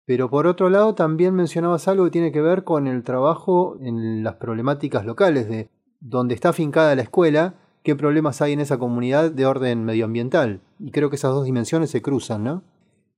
Pero 0.06 0.30
por 0.30 0.46
otro 0.48 0.70
lado, 0.70 0.94
también 0.96 1.36
mencionabas 1.36 1.88
algo 1.88 2.06
que 2.06 2.12
tiene 2.12 2.32
que 2.32 2.42
ver 2.42 2.64
con 2.66 2.88
el 2.88 3.04
trabajo 3.04 3.78
en 3.80 4.24
las 4.24 4.36
problemáticas 4.36 5.06
locales, 5.06 5.50
de 5.50 5.70
donde 6.02 6.36
está 6.36 6.50
afincada 6.50 6.96
la 6.96 7.02
escuela, 7.02 7.56
qué 7.84 7.96
problemas 7.96 8.42
hay 8.42 8.54
en 8.54 8.60
esa 8.60 8.78
comunidad 8.78 9.32
de 9.32 9.46
orden 9.46 9.86
medioambiental. 9.86 10.62
Y 10.80 10.92
creo 10.92 11.10
que 11.10 11.16
esas 11.16 11.32
dos 11.32 11.46
dimensiones 11.46 11.92
se 11.92 12.02
cruzan, 12.02 12.44
¿no? 12.44 12.64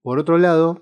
Por 0.01 0.19
otro 0.19 0.37
lado, 0.37 0.81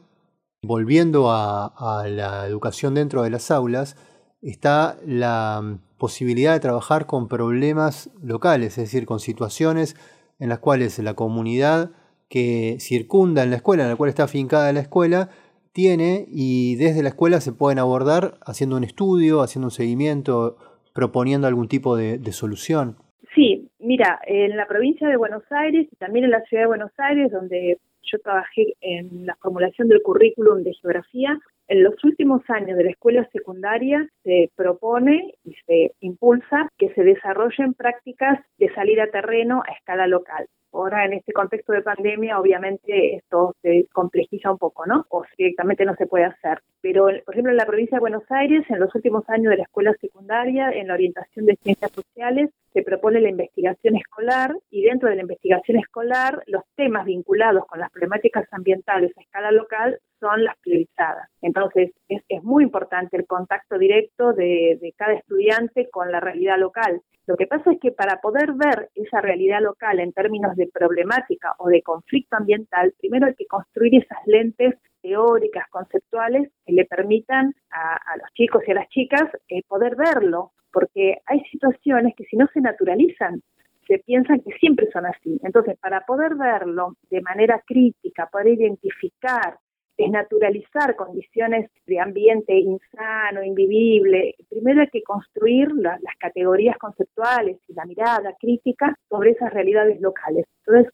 volviendo 0.61 1.29
a, 1.31 2.05
la 2.07 2.45
educación 2.47 2.95
dentro 2.95 3.23
de 3.23 3.29
las 3.29 3.51
aulas, 3.51 3.95
está 4.41 4.97
la 5.05 5.61
mm, 5.61 5.97
posibilidad 5.97 6.53
de 6.53 6.59
trabajar 6.59 7.05
con 7.05 7.27
problemas 7.27 8.11
locales, 8.21 8.77
es 8.77 8.85
decir, 8.85 9.05
con 9.05 9.19
situaciones 9.19 9.95
en 10.39 10.49
las 10.49 10.59
cuales 10.59 10.99
la 10.99 11.15
comunidad 11.15 11.91
que 12.29 12.77
circunda 12.79 13.43
en 13.43 13.51
la 13.51 13.57
escuela, 13.57 13.83
en 13.83 13.89
la 13.89 13.95
cual 13.95 14.09
está 14.09 14.23
afincada 14.23 14.71
la 14.73 14.81
escuela, 14.81 15.29
tiene 15.71 16.25
y 16.27 16.75
desde 16.75 17.03
la 17.03 17.09
escuela 17.09 17.39
se 17.39 17.53
pueden 17.53 17.79
abordar 17.79 18.35
haciendo 18.45 18.77
un 18.77 18.83
estudio, 18.83 19.41
haciendo 19.41 19.67
un 19.67 19.71
seguimiento, 19.71 20.57
proponiendo 20.93 21.47
algún 21.47 21.67
tipo 21.67 21.95
de, 21.95 22.17
de 22.17 22.31
solución. 22.31 22.97
Sí, 23.35 23.69
mira, 23.79 24.19
en 24.25 24.57
la 24.57 24.67
provincia 24.67 25.07
de 25.07 25.17
Buenos 25.17 25.43
Aires 25.51 25.87
y 25.91 25.95
también 25.97 26.25
en 26.25 26.31
la 26.31 26.41
ciudad 26.41 26.63
de 26.63 26.67
Buenos 26.67 26.91
Aires, 26.97 27.31
donde 27.31 27.77
yo 28.11 28.19
trabajé 28.19 28.73
en 28.81 29.25
la 29.25 29.35
formulación 29.41 29.87
del 29.87 30.01
currículum 30.01 30.63
de 30.63 30.73
geografía. 30.73 31.37
En 31.67 31.83
los 31.83 32.01
últimos 32.03 32.41
años 32.49 32.77
de 32.77 32.85
la 32.85 32.91
escuela 32.91 33.27
secundaria 33.31 34.07
se 34.23 34.51
propone 34.55 35.33
y 35.43 35.53
se 35.65 35.91
impulsa 35.99 36.69
que 36.77 36.93
se 36.93 37.03
desarrollen 37.03 37.73
prácticas 37.73 38.39
de 38.57 38.73
salir 38.73 39.01
a 39.01 39.11
terreno 39.11 39.63
a 39.67 39.73
escala 39.73 40.07
local. 40.07 40.47
Ahora, 40.77 41.05
en 41.05 41.13
este 41.13 41.33
contexto 41.33 41.73
de 41.73 41.81
pandemia, 41.81 42.39
obviamente 42.39 43.15
esto 43.15 43.55
se 43.63 43.87
complejiza 43.91 44.51
un 44.51 44.59
poco, 44.59 44.85
¿no? 44.85 45.07
O 45.09 45.23
directamente 45.35 45.83
no 45.85 45.95
se 45.95 46.05
puede 46.05 46.25
hacer. 46.25 46.59
Pero, 46.81 47.05
por 47.25 47.33
ejemplo, 47.33 47.49
en 47.49 47.57
la 47.57 47.65
provincia 47.65 47.95
de 47.95 48.01
Buenos 48.01 48.29
Aires, 48.29 48.63
en 48.69 48.79
los 48.79 48.93
últimos 48.93 49.27
años 49.27 49.49
de 49.49 49.57
la 49.57 49.63
escuela 49.63 49.91
secundaria, 49.99 50.69
en 50.69 50.89
la 50.89 50.93
orientación 50.93 51.47
de 51.47 51.55
ciencias 51.55 51.91
sociales, 51.91 52.51
se 52.73 52.83
propone 52.83 53.19
la 53.21 53.29
investigación 53.29 53.95
escolar 53.95 54.55
y 54.69 54.83
dentro 54.83 55.09
de 55.09 55.15
la 55.15 55.23
investigación 55.23 55.79
escolar, 55.79 56.43
los 56.45 56.61
temas 56.75 57.05
vinculados 57.05 57.65
con 57.65 57.79
las 57.79 57.89
problemáticas 57.89 58.45
ambientales 58.51 59.17
a 59.17 59.21
escala 59.21 59.49
local 59.51 59.97
son 60.19 60.43
las 60.43 60.57
priorizadas. 60.59 61.27
Entonces, 61.41 61.89
es, 62.07 62.43
muy 62.43 62.63
importante 62.63 63.17
el 63.17 63.25
contacto 63.25 63.79
directo 63.79 64.31
de, 64.33 64.77
de 64.79 64.93
cada 64.95 65.13
estudiante 65.13 65.89
con 65.89 66.11
la 66.11 66.19
realidad 66.19 66.59
local. 66.59 67.01
Lo 67.27 67.35
que 67.35 67.45
pasa 67.45 67.73
es 67.73 67.79
que 67.81 67.91
para 67.91 68.21
poder 68.21 68.53
ver 68.53 68.89
esa 68.95 69.19
realidad 69.19 69.61
local 69.61 69.99
en 69.99 70.13
términos 70.13 70.55
de 70.55 70.67
problemática 70.67 71.53
o 71.59 71.67
de 71.67 71.81
conflicto 71.81 72.37
ambiental, 72.37 72.93
primero 72.97 73.27
hay 73.27 73.35
que 73.35 73.45
construir 73.45 74.01
esas 74.01 74.25
lentes 74.25 74.75
teóricas, 75.01 75.67
conceptuales, 75.69 76.49
que 76.65 76.73
le 76.73 76.85
permitan 76.85 77.53
a, 77.69 78.17
los 78.17 78.31
chicos 78.33 78.63
y 78.65 78.71
a 78.71 78.75
las 78.75 78.87
chicas 78.89 79.23
eh, 79.49 79.61
poder 79.67 79.97
verlo, 79.97 80.53
porque 80.71 81.17
hay 81.25 81.41
situaciones 81.51 82.15
que 82.15 82.23
si 82.25 82.37
no 82.37 82.47
se 82.53 82.61
naturalizan, 82.61 83.41
se 83.87 83.99
piensan 83.99 84.39
que 84.39 84.51
siempre 84.59 84.89
son 84.91 85.05
así. 85.05 85.37
Entonces, 85.43 85.77
para 85.79 86.01
poder 86.05 86.35
verlo 86.35 86.95
de 87.09 87.21
manera 87.21 87.61
crítica, 87.65 88.29
poder 88.31 88.49
identificar 88.49 89.57
desnaturalizar 89.97 90.95
condiciones 90.95 91.69
de 91.85 91.99
ambiente 91.99 92.53
insano, 92.53 93.43
invivible. 93.43 94.35
Primero 94.49 94.81
hay 94.81 94.89
que 94.89 95.01
construir 95.01 95.69
las 95.73 96.15
categorías 96.19 96.77
conceptuales 96.77 97.57
y 97.67 97.73
la 97.73 97.85
mirada 97.85 98.33
crítica 98.39 98.95
sobre 99.09 99.31
esas 99.31 99.53
realidades 99.53 99.99
locales. 99.99 100.45
Entonces, 100.65 100.93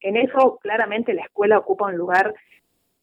en 0.00 0.16
eso 0.16 0.58
claramente 0.62 1.14
la 1.14 1.22
escuela 1.22 1.58
ocupa 1.58 1.86
un 1.86 1.96
lugar 1.96 2.34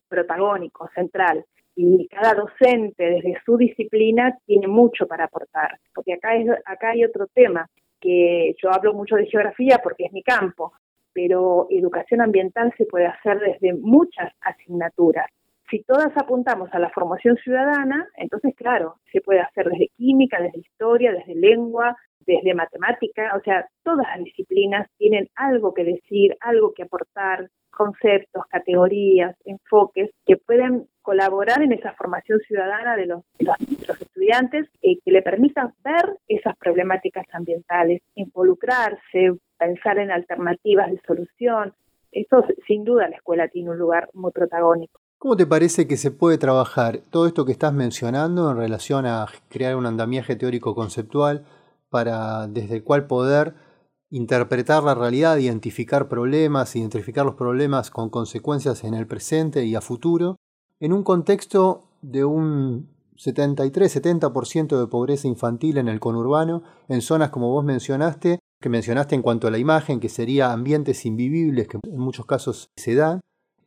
protagónico, 0.08 0.90
central 0.94 1.46
y 1.76 2.08
cada 2.08 2.34
docente 2.34 3.04
desde 3.04 3.42
su 3.46 3.58
disciplina 3.58 4.38
tiene 4.46 4.68
mucho 4.68 5.08
para 5.08 5.26
aportar, 5.26 5.80
porque 5.96 6.14
acá, 6.14 6.36
es, 6.36 6.50
acá 6.66 6.90
hay 6.92 7.04
otro 7.04 7.28
tema, 7.28 7.68
que 8.00 8.56
yo 8.62 8.70
hablo 8.72 8.94
mucho 8.94 9.16
de 9.16 9.28
geografía 9.28 9.80
porque 9.82 10.06
es 10.06 10.12
mi 10.12 10.24
campo, 10.24 10.74
pero 11.14 11.68
educación 11.70 12.22
ambiental 12.22 12.74
se 12.78 12.86
puede 12.86 13.06
hacer 13.06 13.40
desde 13.40 13.74
muchas 13.74 14.32
asignaturas. 14.42 15.28
Si 15.72 15.82
todas 15.84 16.12
apuntamos 16.18 16.70
a 16.74 16.80
la 16.80 16.90
formación 16.90 17.38
ciudadana, 17.38 18.06
entonces 18.18 18.54
claro, 18.58 18.98
se 19.10 19.22
puede 19.22 19.40
hacer 19.40 19.70
desde 19.70 19.88
química, 19.96 20.42
desde 20.42 20.60
historia, 20.60 21.14
desde 21.14 21.34
lengua, 21.34 21.96
desde 22.20 22.54
matemática, 22.54 23.34
o 23.38 23.42
sea, 23.42 23.66
todas 23.82 24.06
las 24.06 24.22
disciplinas 24.22 24.90
tienen 24.98 25.30
algo 25.34 25.74
que 25.74 25.86
decir, 25.86 26.36
algo 26.42 26.74
que 26.74 26.84
aportar, 26.84 27.50
conceptos, 27.70 28.44
categorías, 28.50 29.38
enfoques 29.46 30.12
que 30.26 30.36
pueden 30.36 30.88
colaborar 31.02 31.62
en 31.64 31.72
esa 31.72 31.94
formación 31.94 32.40
ciudadana 32.42 32.98
de 32.98 33.06
los, 33.06 33.24
estudiantes 34.02 34.68
y 34.82 35.00
que 35.00 35.12
le 35.12 35.22
permitan 35.22 35.74
ver 35.86 36.18
esas 36.28 36.58
problemáticas 36.58 37.26
ambientales, 37.32 38.02
involucrarse, 38.16 39.38
pensar 39.58 40.00
en 40.00 40.12
alternativas 40.12 40.92
de 40.92 41.00
solución. 41.08 41.74
Eso 42.12 42.46
sin 42.68 42.84
duda 42.84 43.08
la 43.08 43.16
escuela 43.16 43.48
tiene 43.48 43.70
un 43.70 43.80
lugar 43.80 44.10
muy 44.14 44.34
protagónico. 44.34 45.00
¿Cómo 45.22 45.36
te 45.36 45.46
parece 45.46 45.86
que 45.86 45.98
se 45.98 46.10
puede 46.10 46.40
trabajar 46.40 47.04
todo 47.12 47.28
esto 47.28 47.46
que 47.46 47.52
estás 47.52 47.72
mencionando 47.74 48.50
en 48.50 48.58
relación 48.58 49.06
a 49.06 49.28
crear 49.50 49.76
un 49.76 49.86
andamiaje 49.86 50.36
teórico 50.36 50.74
conceptual 50.74 51.46
para 51.92 52.48
desde 52.48 52.78
el 52.78 52.84
cual 52.84 53.06
poder 53.06 53.54
interpretar 54.10 54.82
la 54.82 54.96
realidad, 54.96 55.38
identificar 55.38 56.10
problemas, 56.10 56.76
identificar 56.76 57.24
los 57.24 57.36
problemas 57.36 57.92
con 57.92 58.10
consecuencias 58.10 58.84
en 58.84 58.96
el 58.96 59.06
presente 59.06 59.64
y 59.64 59.76
a 59.76 59.82
futuro, 59.82 60.38
en 60.80 60.92
un 60.92 61.04
contexto 61.04 61.84
de 62.02 62.26
un 62.26 62.90
73-70% 63.16 64.80
de 64.80 64.88
pobreza 64.88 65.28
infantil 65.28 65.78
en 65.78 65.88
el 65.88 66.00
conurbano, 66.00 66.64
en 66.88 67.04
zonas 67.04 67.30
como 67.30 67.52
vos 67.52 67.64
mencionaste, 67.64 68.40
que 68.60 68.70
mencionaste 68.70 69.14
en 69.14 69.22
cuanto 69.22 69.48
a 69.48 69.52
la 69.52 69.60
imagen, 69.60 70.00
que 70.00 70.10
sería 70.10 70.52
ambientes 70.52 71.06
invivibles, 71.06 71.68
que 71.68 71.78
en 71.84 72.00
muchos 72.00 72.26
casos 72.26 72.72
se 72.76 72.96
dan, 72.96 73.22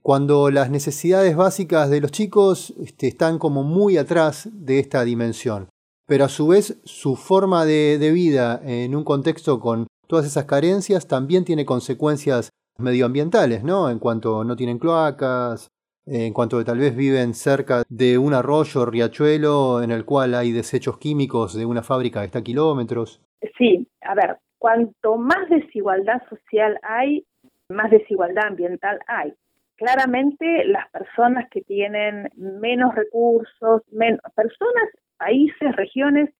cuando 0.04 0.50
las 0.50 0.68
necesidades 0.68 1.34
básicas 1.34 1.88
de 1.88 2.02
los 2.02 2.11
chicos 2.11 2.75
este, 2.78 3.08
están 3.08 3.38
como 3.38 3.62
muy 3.62 3.96
atrás 3.96 4.50
de 4.52 4.78
esta 4.78 5.02
dimensión. 5.02 5.68
Pero 6.06 6.26
a 6.26 6.28
su 6.28 6.49
vez 6.49 6.78
su 6.84 7.16
forma 7.16 7.64
de 7.64 8.11
vida 8.12 8.61
en 8.62 8.94
un 8.94 9.02
contexto 9.02 9.58
con 9.61 9.87
todas 10.06 10.26
esas 10.26 10.44
carencias 10.44 11.08
también 11.08 11.46
tiene 11.46 11.64
consecuencias 11.64 12.50
medioambientales, 12.76 13.64
¿no? 13.64 13.88
En 13.88 13.99
cuanto 13.99 14.44
no 14.44 14.56
tienen 14.56 14.78
cloacas, 14.78 15.70
en 16.04 16.34
cuanto 16.34 16.62
tal 16.66 16.80
vez 16.80 16.94
viven 16.94 17.32
cerca 17.32 17.82
de 17.88 18.18
un 18.18 18.34
arroyo, 18.34 18.84
riachuelo, 18.84 19.82
en 19.82 19.90
el 19.90 20.04
cual 20.04 20.34
hay 20.34 20.52
desechos 20.52 20.99
químicos 20.99 21.56
de 21.56 21.64
una 21.64 21.82
fábrica 21.82 22.20
que 22.20 22.26
está 22.26 22.40
a 22.40 22.44
kilómetros. 22.44 23.23
Sí, 23.56 23.88
a 24.02 24.14
ver, 24.14 24.37
cuanto 24.58 25.16
más 25.16 25.49
desigualdad 25.49 26.20
social 26.28 26.78
hay, 26.82 27.25
más 27.70 27.90
desigualdad 27.90 28.49
ambiental 28.49 28.99
hay. 29.06 29.32
Claramente 29.76 30.64
las 30.66 30.88
personas 30.90 31.49
que 31.50 31.62
tienen 31.62 32.28
menos 32.37 32.95
recursos, 32.95 33.83
menos, 33.90 34.21
personas, 34.35 34.88
países, 35.16 35.75
regiones 35.76 36.31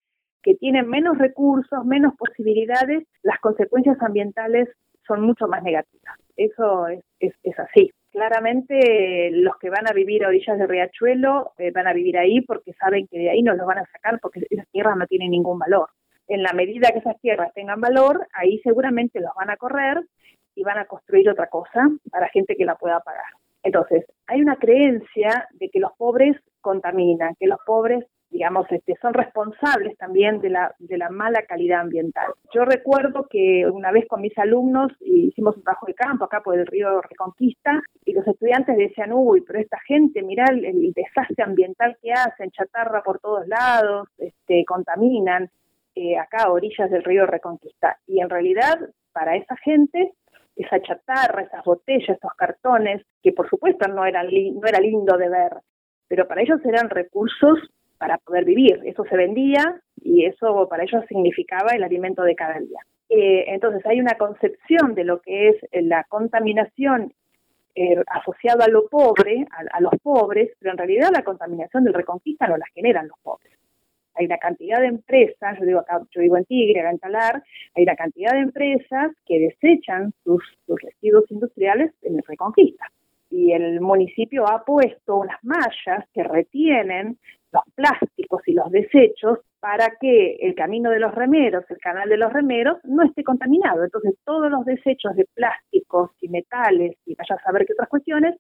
que 0.43 0.55
tienen 0.55 0.89
menos 0.89 1.19
recursos, 1.19 1.85
menos 1.85 2.15
posibilidades, 2.17 3.05
las 3.23 3.41
consecuencias 3.41 4.01
ambientales 4.03 4.69
son 5.07 5.23
mucho 5.23 5.49
más 5.49 5.63
negativas. 5.63 6.17
Eso 6.37 6.87
es, 6.89 7.03
es, 7.21 7.59
así. 7.59 7.91
Claramente 8.11 9.31
los 9.33 9.57
que 9.59 9.71
van 9.71 9.89
a 9.89 9.93
vivir 9.93 10.25
a 10.25 10.29
orillas 10.29 10.59
del 10.59 10.69
riachuelo 10.69 11.53
eh, 11.59 11.73
van 11.73 11.89
a 11.89 11.93
vivir 11.93 12.19
ahí 12.19 12.41
porque 12.43 12.73
saben 12.75 13.09
que 13.09 13.19
de 13.19 13.31
ahí 13.31 13.43
no 13.43 13.55
los 13.55 13.67
van 13.67 13.79
a 13.79 13.87
sacar 13.87 14.21
porque 14.21 14.43
esas 14.49 14.69
tierras 14.69 14.97
no 14.97 15.07
tienen 15.07 15.31
ningún 15.31 15.59
valor. 15.59 15.89
En 16.29 16.43
la 16.43 16.53
medida 16.53 16.91
que 16.91 17.01
esas 17.01 17.21
tierras 17.21 17.53
tengan 17.55 17.81
valor, 17.81 18.27
ahí 18.35 18.61
seguramente 18.61 19.21
los 19.21 19.33
van 19.35 19.51
a 19.51 19.57
correr 19.57 20.01
y 20.55 20.63
van 20.63 20.79
a 20.79 20.87
construir 20.87 21.29
otra 21.29 21.49
cosa 21.49 21.89
para 22.11 22.29
gente 22.29 22.57
que 22.57 22.65
la 22.65 22.77
pueda 22.77 23.01
pagar. 23.01 23.25
Entonces, 23.63 24.05
hay 24.27 24.43
una 24.43 24.57
creencia 24.57 25.49
de 25.53 25.71
que 25.71 25.81
los 25.81 25.93
pobres 25.97 26.37
contaminan, 26.61 27.35
que 27.39 27.47
los 27.47 27.59
pobres 27.65 28.05
digamos, 28.35 28.67
este, 28.73 28.97
son 29.01 29.15
responsables 29.15 29.97
también 29.97 30.41
de 30.41 30.51
la, 30.51 30.75
de 30.81 30.99
la 30.99 31.09
mala 31.09 31.43
calidad 31.43 31.83
ambiental. 31.83 32.33
Yo 32.53 32.65
recuerdo 32.65 33.29
que 33.31 33.65
una 33.73 33.93
vez 33.93 34.07
con 34.09 34.21
mis 34.21 34.37
alumnos 34.37 34.91
hicimos 35.01 35.57
un 35.57 35.63
trabajo 35.63 35.87
de 35.87 35.95
campo 35.95 36.25
acá 36.25 36.41
por 36.41 36.59
el 36.59 36.67
río 36.67 37.01
Reconquista 37.01 37.81
y 38.05 38.13
los 38.13 38.27
estudiantes 38.27 38.77
decían, 38.77 39.13
uy, 39.13 39.43
pero 39.47 39.61
esta 39.61 39.79
gente, 39.87 40.21
mirá 40.23 40.47
el, 40.47 40.93
desastre 40.93 41.45
ambiental 41.45 41.97
que 42.03 42.11
hacen, 42.11 42.51
chatarra 42.51 43.05
por 43.05 43.21
todos 43.21 43.47
lados, 43.47 44.09
este, 44.19 44.65
contaminan 44.65 45.49
eh, 45.95 46.19
acá 46.19 46.43
a 46.43 46.51
orillas 46.51 46.91
del 46.91 47.05
río 47.05 47.27
Reconquista. 47.27 47.99
Y 48.09 48.21
en 48.21 48.29
realidad, 48.29 48.81
para 49.13 49.37
esa 49.37 49.57
gente, 49.59 50.13
esa 50.57 50.81
chatarra, 50.81 51.43
esas 51.43 51.65
botellas, 51.65 52.17
esos 52.17 52.35
cartones, 52.35 53.03
que 53.23 53.33
por 53.33 53.49
supuesto 53.49 53.89
no, 53.89 54.05
eran 54.05 54.27
no 54.27 54.67
era 54.67 54.81
lindo 54.81 55.17
de 55.17 55.29
ver, 55.29 55.53
pero 56.09 56.27
para 56.29 56.43
ellos 56.43 56.61
eran 56.65 56.91
recursos 56.91 57.59
para 57.99 58.19
poder 58.19 58.45
vivir. 58.45 58.81
Eso 58.85 59.05
se 59.05 59.17
vendía 59.17 59.81
y 59.97 60.27
eso 60.27 60.69
para 60.69 60.85
ellos 60.85 61.05
significaba 61.09 61.73
el 61.73 61.83
alimento 61.83 62.23
de 62.23 62.35
cada 62.35 62.59
día. 62.59 62.81
Eh, 63.09 63.45
entonces 63.49 63.85
hay 63.87 64.01
una 64.01 64.15
concepción 64.15 64.95
de 64.95 65.05
lo 65.05 65.21
que 65.21 65.51
es 65.51 65.57
la 65.73 66.05
contaminación 66.05 67.13
eh, 67.77 67.97
asociada 68.07 68.67
a 68.67 68.69
lo 68.69 68.89
pobre, 68.89 69.47
a, 69.73 69.81
los 69.81 69.93
pobres, 70.03 70.51
pero 70.61 70.73
en 70.73 70.79
realidad 70.79 71.11
la 71.13 71.25
contaminación 71.25 71.85
del 71.85 71.95
reconquista 71.95 72.47
no 72.47 72.57
la 72.57 72.67
generan 72.73 73.09
los 73.09 73.19
pobres. 73.21 73.53
Hay 74.15 74.27
una 74.27 74.39
cantidad 74.39 74.81
de 74.81 74.87
empresas, 74.87 75.59
yo 75.59 75.67
digo 75.67 75.81
acá, 75.81 76.01
yo 76.11 76.21
vivo 76.21 76.37
en 76.37 76.45
Tigre, 76.45 76.81
acá 76.81 76.91
en 76.91 76.99
Talar, 76.99 77.43
hay 77.75 77.83
una 77.83 77.97
cantidad 77.97 78.33
de 78.33 78.41
empresas 78.41 79.13
que 79.27 79.39
desechan 79.39 80.13
sus, 80.23 80.43
sus 80.67 80.81
residuos 80.81 81.31
industriales 81.31 81.93
en 82.03 82.17
el 82.17 82.23
reconquista 82.27 82.87
y 83.35 83.53
el 83.53 83.81
municipio 83.81 84.49
ha 84.49 84.65
puesto 84.65 85.17
unas 85.17 85.43
mallas 85.43 86.05
que 86.13 86.23
retienen 86.23 87.19
los 87.53 87.63
plásticos 87.75 88.43
y 88.47 88.53
los 88.53 88.71
desechos 88.71 89.41
para 89.59 89.93
que 90.01 90.37
el 90.41 90.55
camino 90.55 90.91
de 90.91 91.01
los 91.01 91.15
remeros, 91.15 91.65
el 91.69 91.79
canal 91.79 92.09
de 92.09 92.17
los 92.17 92.33
remeros, 92.33 92.79
no 92.85 93.03
esté 93.03 93.25
contaminado. 93.25 93.83
Entonces 93.83 94.15
todos 94.25 94.51
los 94.51 94.65
desechos 94.65 95.17
de 95.17 95.27
plásticos 95.35 96.11
y 96.21 96.29
metales 96.29 96.97
y 97.07 97.15
vaya 97.15 97.37
a 97.37 97.43
saber 97.43 97.67
qué 97.67 97.73
otras 97.73 97.89
cuestiones 97.89 98.37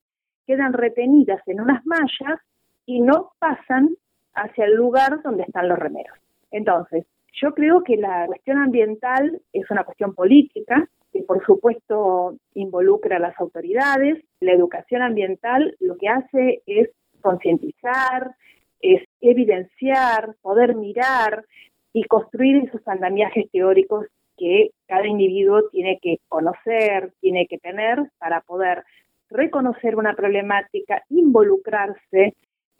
quedan 0.46 0.72
retenidas 0.72 1.40
en 1.46 1.60
unas 1.60 1.84
mallas 1.86 2.40
y 2.86 3.00
no 3.00 3.32
pasan 3.38 3.96
hacia 4.34 4.64
el 4.64 4.74
lugar 4.74 5.22
donde 5.22 5.44
están 5.44 5.68
los 5.68 5.78
remeros. 5.78 6.16
Entonces, 6.50 7.04
yo 7.32 7.52
creo 7.52 7.82
que 7.82 7.96
la 7.96 8.26
cuestión 8.26 8.58
ambiental 8.58 9.40
es 9.52 9.70
una 9.70 9.84
cuestión 9.84 10.14
política, 10.14 10.88
que 11.12 11.22
por 11.22 11.44
supuesto 11.44 12.36
involucra 12.54 13.16
a 13.16 13.20
las 13.20 13.38
autoridades. 13.40 14.24
La 14.40 14.52
educación 14.52 15.02
ambiental 15.02 15.76
lo 15.80 15.96
que 15.96 16.08
hace 16.08 16.62
es 16.66 16.90
concientizar, 17.20 18.34
es 18.80 19.02
evidenciar, 19.20 20.34
poder 20.42 20.76
mirar 20.76 21.44
y 21.92 22.04
construir 22.04 22.64
esos 22.64 22.86
andamiajes 22.86 23.50
teóricos 23.50 24.06
que 24.36 24.70
cada 24.86 25.06
individuo 25.06 25.68
tiene 25.70 25.98
que 26.02 26.18
conocer, 26.28 27.12
tiene 27.20 27.46
que 27.46 27.58
tener 27.58 27.98
para 28.18 28.40
poder 28.42 28.84
reconocer 29.30 29.96
una 29.96 30.14
problemática, 30.14 31.02
involucrarse, 31.08 32.34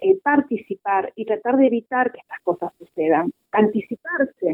eh, 0.05 0.19
participar 0.23 1.13
y 1.17 1.25
tratar 1.25 1.57
de 1.57 1.67
evitar 1.67 2.13
que 2.13 2.21
estas 2.21 2.41
cosas 2.43 2.73
sucedan, 2.79 3.33
anticiparse. 3.53 4.53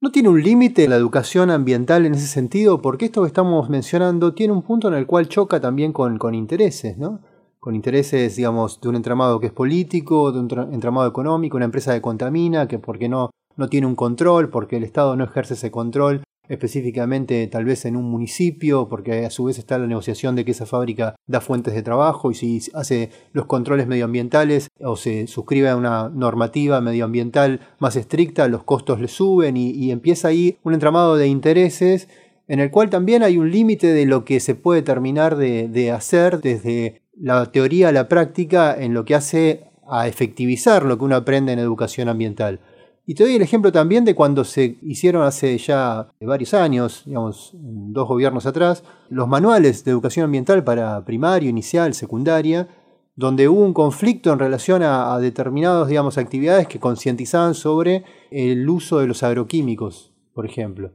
¿No 0.00 0.12
tiene 0.12 0.28
un 0.28 0.40
límite 0.40 0.86
la 0.86 0.94
educación 0.94 1.50
ambiental 1.50 2.06
en 2.06 2.14
ese 2.14 2.28
sentido? 2.28 2.80
Porque 2.80 3.06
esto 3.06 3.22
que 3.22 3.26
estamos 3.26 3.68
mencionando 3.68 4.34
tiene 4.34 4.52
un 4.52 4.62
punto 4.62 4.86
en 4.86 4.94
el 4.94 5.06
cual 5.06 5.28
choca 5.28 5.60
también 5.60 5.92
con, 5.92 6.18
con 6.18 6.34
intereses, 6.34 6.96
¿no? 6.96 7.20
con 7.58 7.74
intereses, 7.74 8.36
digamos, 8.36 8.80
de 8.80 8.88
un 8.90 8.94
entramado 8.94 9.40
que 9.40 9.46
es 9.46 9.52
político, 9.52 10.30
de 10.30 10.38
un 10.38 10.74
entramado 10.74 11.08
económico, 11.08 11.56
una 11.56 11.64
empresa 11.64 11.94
que 11.94 12.02
contamina, 12.02 12.68
que 12.68 12.78
porque 12.78 13.08
no, 13.08 13.30
no 13.56 13.68
tiene 13.68 13.86
un 13.86 13.96
control, 13.96 14.50
porque 14.50 14.76
el 14.76 14.84
Estado 14.84 15.16
no 15.16 15.24
ejerce 15.24 15.54
ese 15.54 15.70
control 15.70 16.22
específicamente 16.48 17.46
tal 17.46 17.64
vez 17.64 17.84
en 17.84 17.96
un 17.96 18.10
municipio, 18.10 18.88
porque 18.88 19.24
a 19.24 19.30
su 19.30 19.44
vez 19.44 19.58
está 19.58 19.78
la 19.78 19.86
negociación 19.86 20.36
de 20.36 20.44
que 20.44 20.50
esa 20.50 20.66
fábrica 20.66 21.14
da 21.26 21.40
fuentes 21.40 21.74
de 21.74 21.82
trabajo 21.82 22.30
y 22.30 22.34
si 22.34 22.60
hace 22.74 23.10
los 23.32 23.46
controles 23.46 23.86
medioambientales 23.86 24.68
o 24.80 24.96
se 24.96 25.26
suscribe 25.26 25.68
a 25.68 25.76
una 25.76 26.08
normativa 26.08 26.80
medioambiental 26.80 27.60
más 27.78 27.96
estricta, 27.96 28.48
los 28.48 28.64
costos 28.64 29.00
le 29.00 29.08
suben 29.08 29.56
y 29.56 29.90
empieza 29.90 30.28
ahí 30.28 30.58
un 30.62 30.74
entramado 30.74 31.16
de 31.16 31.28
intereses 31.28 32.08
en 32.48 32.60
el 32.60 32.70
cual 32.70 32.90
también 32.90 33.22
hay 33.22 33.38
un 33.38 33.50
límite 33.50 33.92
de 33.92 34.06
lo 34.06 34.24
que 34.24 34.40
se 34.40 34.54
puede 34.54 34.82
terminar 34.82 35.36
de, 35.36 35.90
hacer 35.90 36.40
desde 36.40 37.02
la 37.18 37.50
teoría 37.52 37.88
a 37.88 37.92
la 37.92 38.08
práctica 38.08 38.76
en 38.78 38.92
lo 38.94 39.04
que 39.04 39.14
hace 39.14 39.64
a 39.88 40.08
efectivizar 40.08 40.84
lo 40.84 40.98
que 40.98 41.04
uno 41.04 41.16
aprende 41.16 41.52
en 41.52 41.58
educación 41.58 42.08
ambiental. 42.08 42.60
Y 43.06 43.14
te 43.14 43.24
doy 43.24 43.34
el 43.34 43.42
ejemplo 43.42 43.70
también 43.70 44.04
de 44.04 44.14
cuando 44.14 44.44
se 44.44 44.78
hicieron 44.80 45.22
hace 45.24 45.58
ya 45.58 46.08
varios 46.22 46.54
años, 46.54 47.02
digamos, 47.04 47.50
dos 47.52 48.08
gobiernos 48.08 48.46
atrás, 48.46 48.82
los 49.10 49.28
manuales 49.28 49.84
de 49.84 49.90
educación 49.90 50.24
ambiental 50.24 50.64
para 50.64 51.04
primario, 51.04 51.50
inicial, 51.50 51.92
secundaria, 51.92 52.66
donde 53.14 53.46
hubo 53.48 53.60
un 53.60 53.74
conflicto 53.74 54.32
en 54.32 54.38
relación 54.38 54.82
a, 54.82 55.18
determinadas, 55.18 55.88
digamos, 55.88 56.16
actividades 56.16 56.66
que 56.66 56.80
concientizaban 56.80 57.54
sobre 57.54 58.04
el 58.30 58.66
uso 58.68 58.98
de 58.98 59.06
los 59.06 59.22
agroquímicos, 59.22 60.14
por 60.32 60.46
ejemplo. 60.46 60.92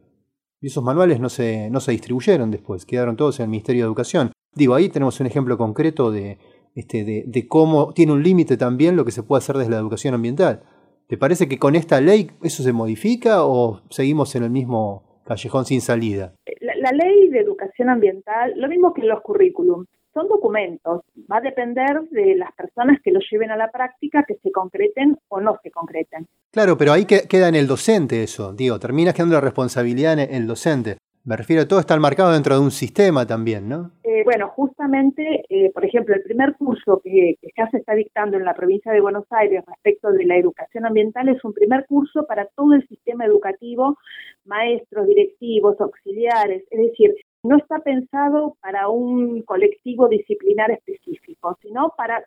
Y 0.62 0.68
esos 0.68 0.84
manuales 0.84 1.20
no 1.20 1.30
se, 1.30 1.70
no 1.70 1.80
se 1.80 1.92
distribuyeron 1.92 2.50
después, 2.50 2.86
quedaron 2.88 3.18
todos 3.18 3.40
en 3.40 3.44
el 3.44 3.50
Ministerio 3.50 3.84
de 3.84 3.88
Educación. 3.88 4.32
Digo, 4.56 4.74
ahí 4.74 4.90
tenemos 4.90 5.20
un 5.20 5.28
ejemplo 5.28 5.60
concreto 5.60 6.12
de, 6.12 6.40
este, 6.74 7.24
de 7.28 7.48
cómo 7.48 7.94
tiene 7.94 8.14
un 8.14 8.24
límite 8.24 8.58
también 8.58 8.96
lo 8.96 9.06
que 9.06 9.12
se 9.12 9.22
puede 9.22 9.38
hacer 9.38 9.58
desde 9.58 9.72
la 9.72 9.78
educación 9.78 10.16
ambiental. 10.16 10.64
¿Te 11.10 11.18
parece 11.18 11.50
que 11.50 11.58
con 11.58 11.76
esta 11.76 12.00
ley 12.00 12.30
eso 12.44 12.62
se 12.62 12.72
modifica 12.72 13.44
o 13.44 13.82
seguimos 13.90 14.36
en 14.36 14.44
el 14.44 14.52
mismo 14.52 15.24
callejón 15.26 15.66
sin 15.66 15.82
salida? 15.82 16.36
La, 16.62 16.92
ley 16.92 17.30
de 17.30 17.40
educación 17.40 17.90
ambiental, 17.90 18.54
lo 18.56 18.68
mismo 18.68 18.94
que 18.94 19.02
los 19.02 19.20
currículums, 19.22 19.88
son 20.14 20.28
documentos. 20.28 21.02
Va 21.32 21.38
a 21.38 21.42
depender 21.42 22.02
de 22.12 22.36
las 22.36 22.54
personas 22.54 23.00
que 23.04 23.12
los 23.12 23.26
lleven 23.32 23.50
a 23.50 23.58
la 23.58 23.72
práctica, 23.72 24.24
que 24.28 24.36
se 24.36 24.52
concreten 24.52 25.18
o 25.30 25.42
no 25.42 25.58
se 25.64 25.72
concreten. 25.72 26.28
Claro, 26.52 26.78
pero 26.78 26.94
ahí 26.94 27.06
queda 27.06 27.48
en 27.48 27.56
el 27.56 27.66
docente 27.66 28.22
eso, 28.22 28.54
digo, 28.54 28.80
termina 28.80 29.12
quedando 29.12 29.34
la 29.34 29.42
responsabilidad 29.42 30.14
en 30.14 30.32
el 30.32 30.46
docente. 30.46 30.98
Me 31.30 31.38
refiero 31.38 31.62
a 31.62 31.68
todo 31.68 31.80
está 31.80 31.96
marcado 32.00 32.32
dentro 32.32 32.56
de 32.56 32.62
un 32.62 32.72
sistema 32.72 33.24
también, 33.24 33.70
¿no? 33.70 33.92
Eh, 34.04 34.24
bueno, 34.26 34.48
justamente, 34.48 35.46
eh, 35.48 35.70
por 35.72 35.86
ejemplo, 35.86 36.16
el 36.16 36.24
primer 36.24 36.56
curso 36.56 37.00
que, 37.04 37.36
ya 37.56 37.70
se 37.70 37.78
está 37.78 37.94
dictando 37.94 38.36
en 38.36 38.46
la 38.46 38.56
provincia 38.56 38.92
de 38.92 39.00
Buenos 39.00 39.26
Aires 39.30 39.64
respecto 39.68 40.12
de 40.12 40.26
la 40.26 40.38
educación 40.38 40.88
ambiental 40.88 41.30
es 41.30 41.46
un 41.46 41.54
primer 41.54 41.86
curso 41.86 42.26
para 42.26 42.48
todo 42.56 42.74
el 42.74 42.88
sistema 42.88 43.26
educativo, 43.26 44.00
maestros, 44.46 45.06
directivos, 45.06 45.80
auxiliares, 45.80 46.64
es 46.72 46.80
decir, 46.80 47.14
no 47.44 47.58
está 47.58 47.78
pensado 47.78 48.56
para 48.60 48.90
un 48.90 49.44
colectivo 49.44 50.08
disciplinar 50.08 50.72
específico, 50.72 51.60
sino 51.62 51.94
para 51.96 52.24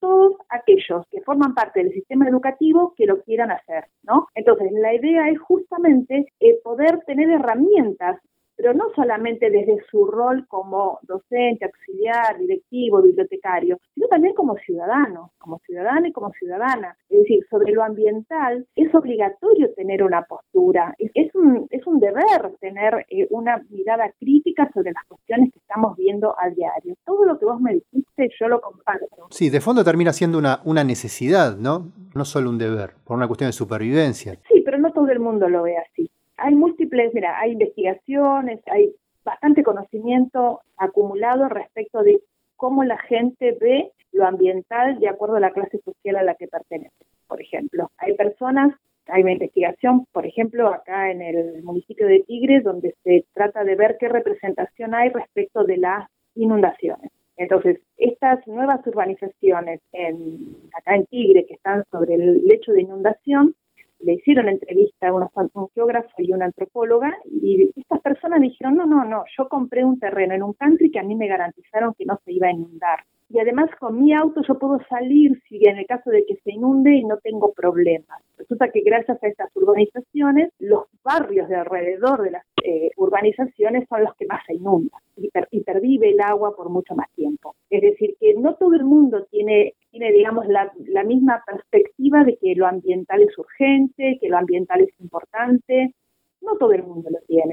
todos 0.00 0.36
aquellos 0.48 1.06
que 1.10 1.20
forman 1.20 1.52
parte 1.54 1.82
del 1.82 1.92
sistema 1.92 2.26
educativo 2.26 2.94
que 2.96 3.04
lo 3.04 3.20
quieran 3.24 3.50
hacer, 3.50 3.84
¿no? 4.04 4.28
Entonces, 4.34 4.72
la 4.72 4.94
idea 4.94 5.28
es 5.28 5.38
justamente 5.38 6.32
eh, 6.40 6.58
poder 6.64 7.00
tener 7.04 7.28
herramientas 7.28 8.18
pero 8.58 8.74
no 8.74 8.86
solamente 8.94 9.50
desde 9.50 9.78
su 9.88 10.04
rol 10.04 10.44
como 10.48 10.98
docente, 11.02 11.64
auxiliar, 11.64 12.36
directivo, 12.40 13.00
bibliotecario, 13.00 13.78
sino 13.94 14.08
también 14.08 14.34
como 14.34 14.56
ciudadano, 14.56 15.30
como 15.38 15.60
ciudadano 15.60 16.08
y 16.08 16.12
como 16.12 16.32
ciudadana. 16.32 16.96
Es 17.08 17.20
decir, 17.20 17.46
sobre 17.48 17.72
lo 17.72 17.84
ambiental 17.84 18.66
es 18.74 18.92
obligatorio 18.92 19.72
tener 19.74 20.02
una 20.02 20.22
postura, 20.22 20.92
es 20.98 21.32
un, 21.36 21.68
es 21.70 21.86
un 21.86 22.00
deber 22.00 22.52
tener 22.60 23.06
eh, 23.10 23.28
una 23.30 23.62
mirada 23.70 24.12
crítica 24.18 24.68
sobre 24.74 24.90
las 24.90 25.04
cuestiones 25.06 25.52
que 25.52 25.60
estamos 25.60 25.96
viendo 25.96 26.34
a 26.36 26.50
diario. 26.50 26.96
Todo 27.04 27.24
lo 27.26 27.38
que 27.38 27.44
vos 27.44 27.60
me 27.60 27.74
dijiste 27.74 28.28
yo 28.40 28.48
lo 28.48 28.60
comparto. 28.60 29.06
Sí, 29.30 29.50
de 29.50 29.60
fondo 29.60 29.84
termina 29.84 30.12
siendo 30.12 30.36
una, 30.36 30.60
una 30.64 30.82
necesidad, 30.82 31.56
¿no? 31.56 31.92
No 32.16 32.24
solo 32.24 32.50
un 32.50 32.58
deber, 32.58 32.90
por 33.04 33.16
una 33.16 33.28
cuestión 33.28 33.48
de 33.48 33.52
supervivencia. 33.52 34.34
Sí, 34.48 34.62
pero 34.64 34.78
no 34.78 34.92
todo 34.92 35.08
el 35.10 35.20
mundo 35.20 35.48
lo 35.48 35.62
ve 35.62 35.76
así 35.76 36.10
hay 36.38 36.54
múltiples, 36.54 37.12
mira, 37.14 37.38
hay 37.38 37.52
investigaciones, 37.52 38.60
hay 38.66 38.94
bastante 39.24 39.62
conocimiento 39.62 40.62
acumulado 40.76 41.48
respecto 41.48 42.02
de 42.02 42.20
cómo 42.56 42.84
la 42.84 42.98
gente 42.98 43.56
ve 43.60 43.92
lo 44.12 44.26
ambiental 44.26 44.98
de 45.00 45.08
acuerdo 45.08 45.36
a 45.36 45.40
la 45.40 45.50
clase 45.50 45.78
social 45.84 46.16
a 46.16 46.22
la 46.22 46.34
que 46.34 46.48
pertenece. 46.48 47.04
Por 47.26 47.42
ejemplo, 47.42 47.90
hay 47.98 48.14
personas, 48.14 48.74
hay 49.06 49.22
una 49.22 49.32
investigación, 49.32 50.06
por 50.12 50.26
ejemplo, 50.26 50.68
acá 50.68 51.10
en 51.10 51.22
el 51.22 51.62
municipio 51.62 52.06
de 52.06 52.20
Tigre, 52.20 52.60
donde 52.60 52.94
se 53.04 53.26
trata 53.34 53.64
de 53.64 53.74
ver 53.74 53.96
qué 54.00 54.08
representación 54.08 54.94
hay 54.94 55.10
respecto 55.10 55.64
de 55.64 55.76
las 55.76 56.08
inundaciones. 56.34 57.10
Entonces, 57.36 57.80
estas 57.96 58.44
nuevas 58.46 58.84
urbanizaciones 58.86 59.80
en, 59.92 60.56
acá 60.76 60.96
en 60.96 61.06
Tigre, 61.06 61.46
que 61.46 61.54
están 61.54 61.84
sobre 61.90 62.14
el 62.14 62.44
lecho 62.46 62.72
de 62.72 62.82
inundación, 62.82 63.54
le 64.00 64.14
hicieron 64.14 64.48
entrevista 64.48 65.08
a 65.08 65.12
un 65.12 65.68
geógrafo 65.74 66.08
y 66.18 66.32
una 66.32 66.46
antropóloga 66.46 67.16
y 67.24 67.70
estas 67.76 68.00
personas 68.00 68.40
dijeron, 68.40 68.76
no, 68.76 68.86
no, 68.86 69.04
no, 69.04 69.24
yo 69.36 69.48
compré 69.48 69.84
un 69.84 69.98
terreno 69.98 70.34
en 70.34 70.42
un 70.42 70.52
country 70.54 70.90
que 70.90 71.00
a 71.00 71.02
mí 71.02 71.14
me 71.14 71.28
garantizaron 71.28 71.94
que 71.94 72.04
no 72.04 72.20
se 72.24 72.32
iba 72.32 72.48
a 72.48 72.52
inundar. 72.52 73.00
Y 73.30 73.38
además 73.38 73.70
con 73.78 74.02
mi 74.02 74.14
auto 74.14 74.40
yo 74.46 74.58
puedo 74.58 74.78
salir 74.88 75.40
si 75.48 75.60
en 75.68 75.78
el 75.78 75.86
caso 75.86 76.10
de 76.10 76.24
que 76.24 76.36
se 76.36 76.52
inunde 76.52 76.94
y 76.94 77.04
no 77.04 77.18
tengo 77.18 77.52
problemas. 77.52 78.22
Resulta 78.38 78.70
que 78.70 78.80
gracias 78.80 79.22
a 79.22 79.26
estas 79.26 79.54
urbanizaciones, 79.54 80.50
los 80.58 80.84
barrios 81.04 81.48
de 81.48 81.56
alrededor 81.56 82.22
de 82.22 82.30
las 82.30 82.44
eh, 82.64 82.90
urbanizaciones 82.96 83.86
son 83.88 84.04
los 84.04 84.14
que 84.14 84.26
más 84.26 84.42
se 84.46 84.54
inundan 84.54 85.00
y, 85.16 85.60
pervive 85.60 86.10
el 86.10 86.20
agua 86.20 86.56
por 86.56 86.70
mucho 86.70 86.94
más 86.94 87.10
tiempo. 87.14 87.54
Es 87.68 87.82
decir, 87.82 88.14
que 88.18 88.34
no 88.34 88.54
todo 88.54 88.74
el 88.74 88.84
mundo 88.84 89.26
tiene, 89.30 89.74
tiene 89.90 90.10
digamos, 90.12 90.46
la, 90.48 90.72
la 90.86 91.04
misma 91.04 91.42
perspectiva 91.46 92.24
de 92.24 92.36
que 92.36 92.54
lo 92.54 92.66
ambiental 92.66 93.20
es 93.20 93.36
urgente, 93.36 94.18
que 94.20 94.28
lo 94.28 94.38
ambiental 94.38 94.80
es 94.80 95.00
importante. 95.00 95.94
No 96.40 96.56
todo 96.56 96.72
el 96.72 96.84
mundo 96.84 97.10
lo 97.10 97.18
tiene. 97.26 97.52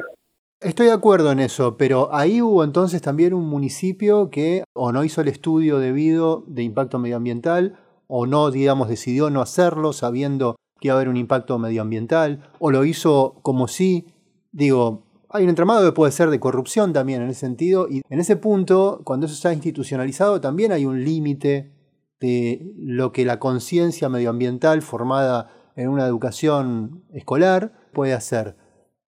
Estoy 0.66 0.88
de 0.88 0.94
acuerdo 0.94 1.32
en 1.32 1.40
eso, 1.40 1.78
pero 1.78 2.10
ahí 2.12 2.42
hubo 2.42 2.64
entonces 2.64 3.00
también 3.00 3.36
un 3.36 3.48
municipio 3.48 4.32
que 4.32 4.64
o 4.74 4.92
no 4.92 5.04
hizo 5.04 5.22
el 5.22 5.28
estudio 5.28 5.78
debido 5.78 6.44
de 6.48 6.64
impacto 6.64 6.98
medioambiental 6.98 7.78
o 8.08 8.26
no, 8.26 8.50
digamos, 8.50 8.90
decidió 8.90 9.30
no 9.30 9.42
hacerlo 9.42 9.94
sabiendo 9.94 10.56
que 10.80 10.88
iba 10.88 10.96
a 10.96 10.98
haber 10.98 11.10
un 11.10 11.18
impacto 11.18 11.60
medioambiental 11.60 12.50
o 12.58 12.72
lo 12.72 12.84
hizo 12.84 13.36
como 13.44 13.68
si, 13.68 14.08
digo, 14.54 15.04
hay 15.30 15.44
un 15.44 15.50
entramado 15.50 15.86
que 15.86 15.92
puede 15.94 16.12
ser 16.12 16.32
de 16.32 16.40
corrupción 16.40 16.94
también 16.94 17.22
en 17.22 17.30
ese 17.30 17.42
sentido 17.42 17.88
y 17.88 18.02
en 18.10 18.20
ese 18.20 18.36
punto, 18.36 19.02
cuando 19.04 19.28
eso 19.28 19.36
está 19.36 19.54
institucionalizado, 19.54 20.42
también 20.42 20.72
hay 20.72 20.88
un 20.88 21.06
límite 21.06 21.74
de 22.20 22.74
lo 22.76 23.12
que 23.12 23.24
la 23.24 23.38
conciencia 23.38 24.10
medioambiental 24.10 24.82
formada 24.82 25.52
en 25.76 25.90
una 25.90 26.08
educación 26.08 27.04
escolar 27.14 27.72
puede 27.94 28.14
hacer. 28.14 28.65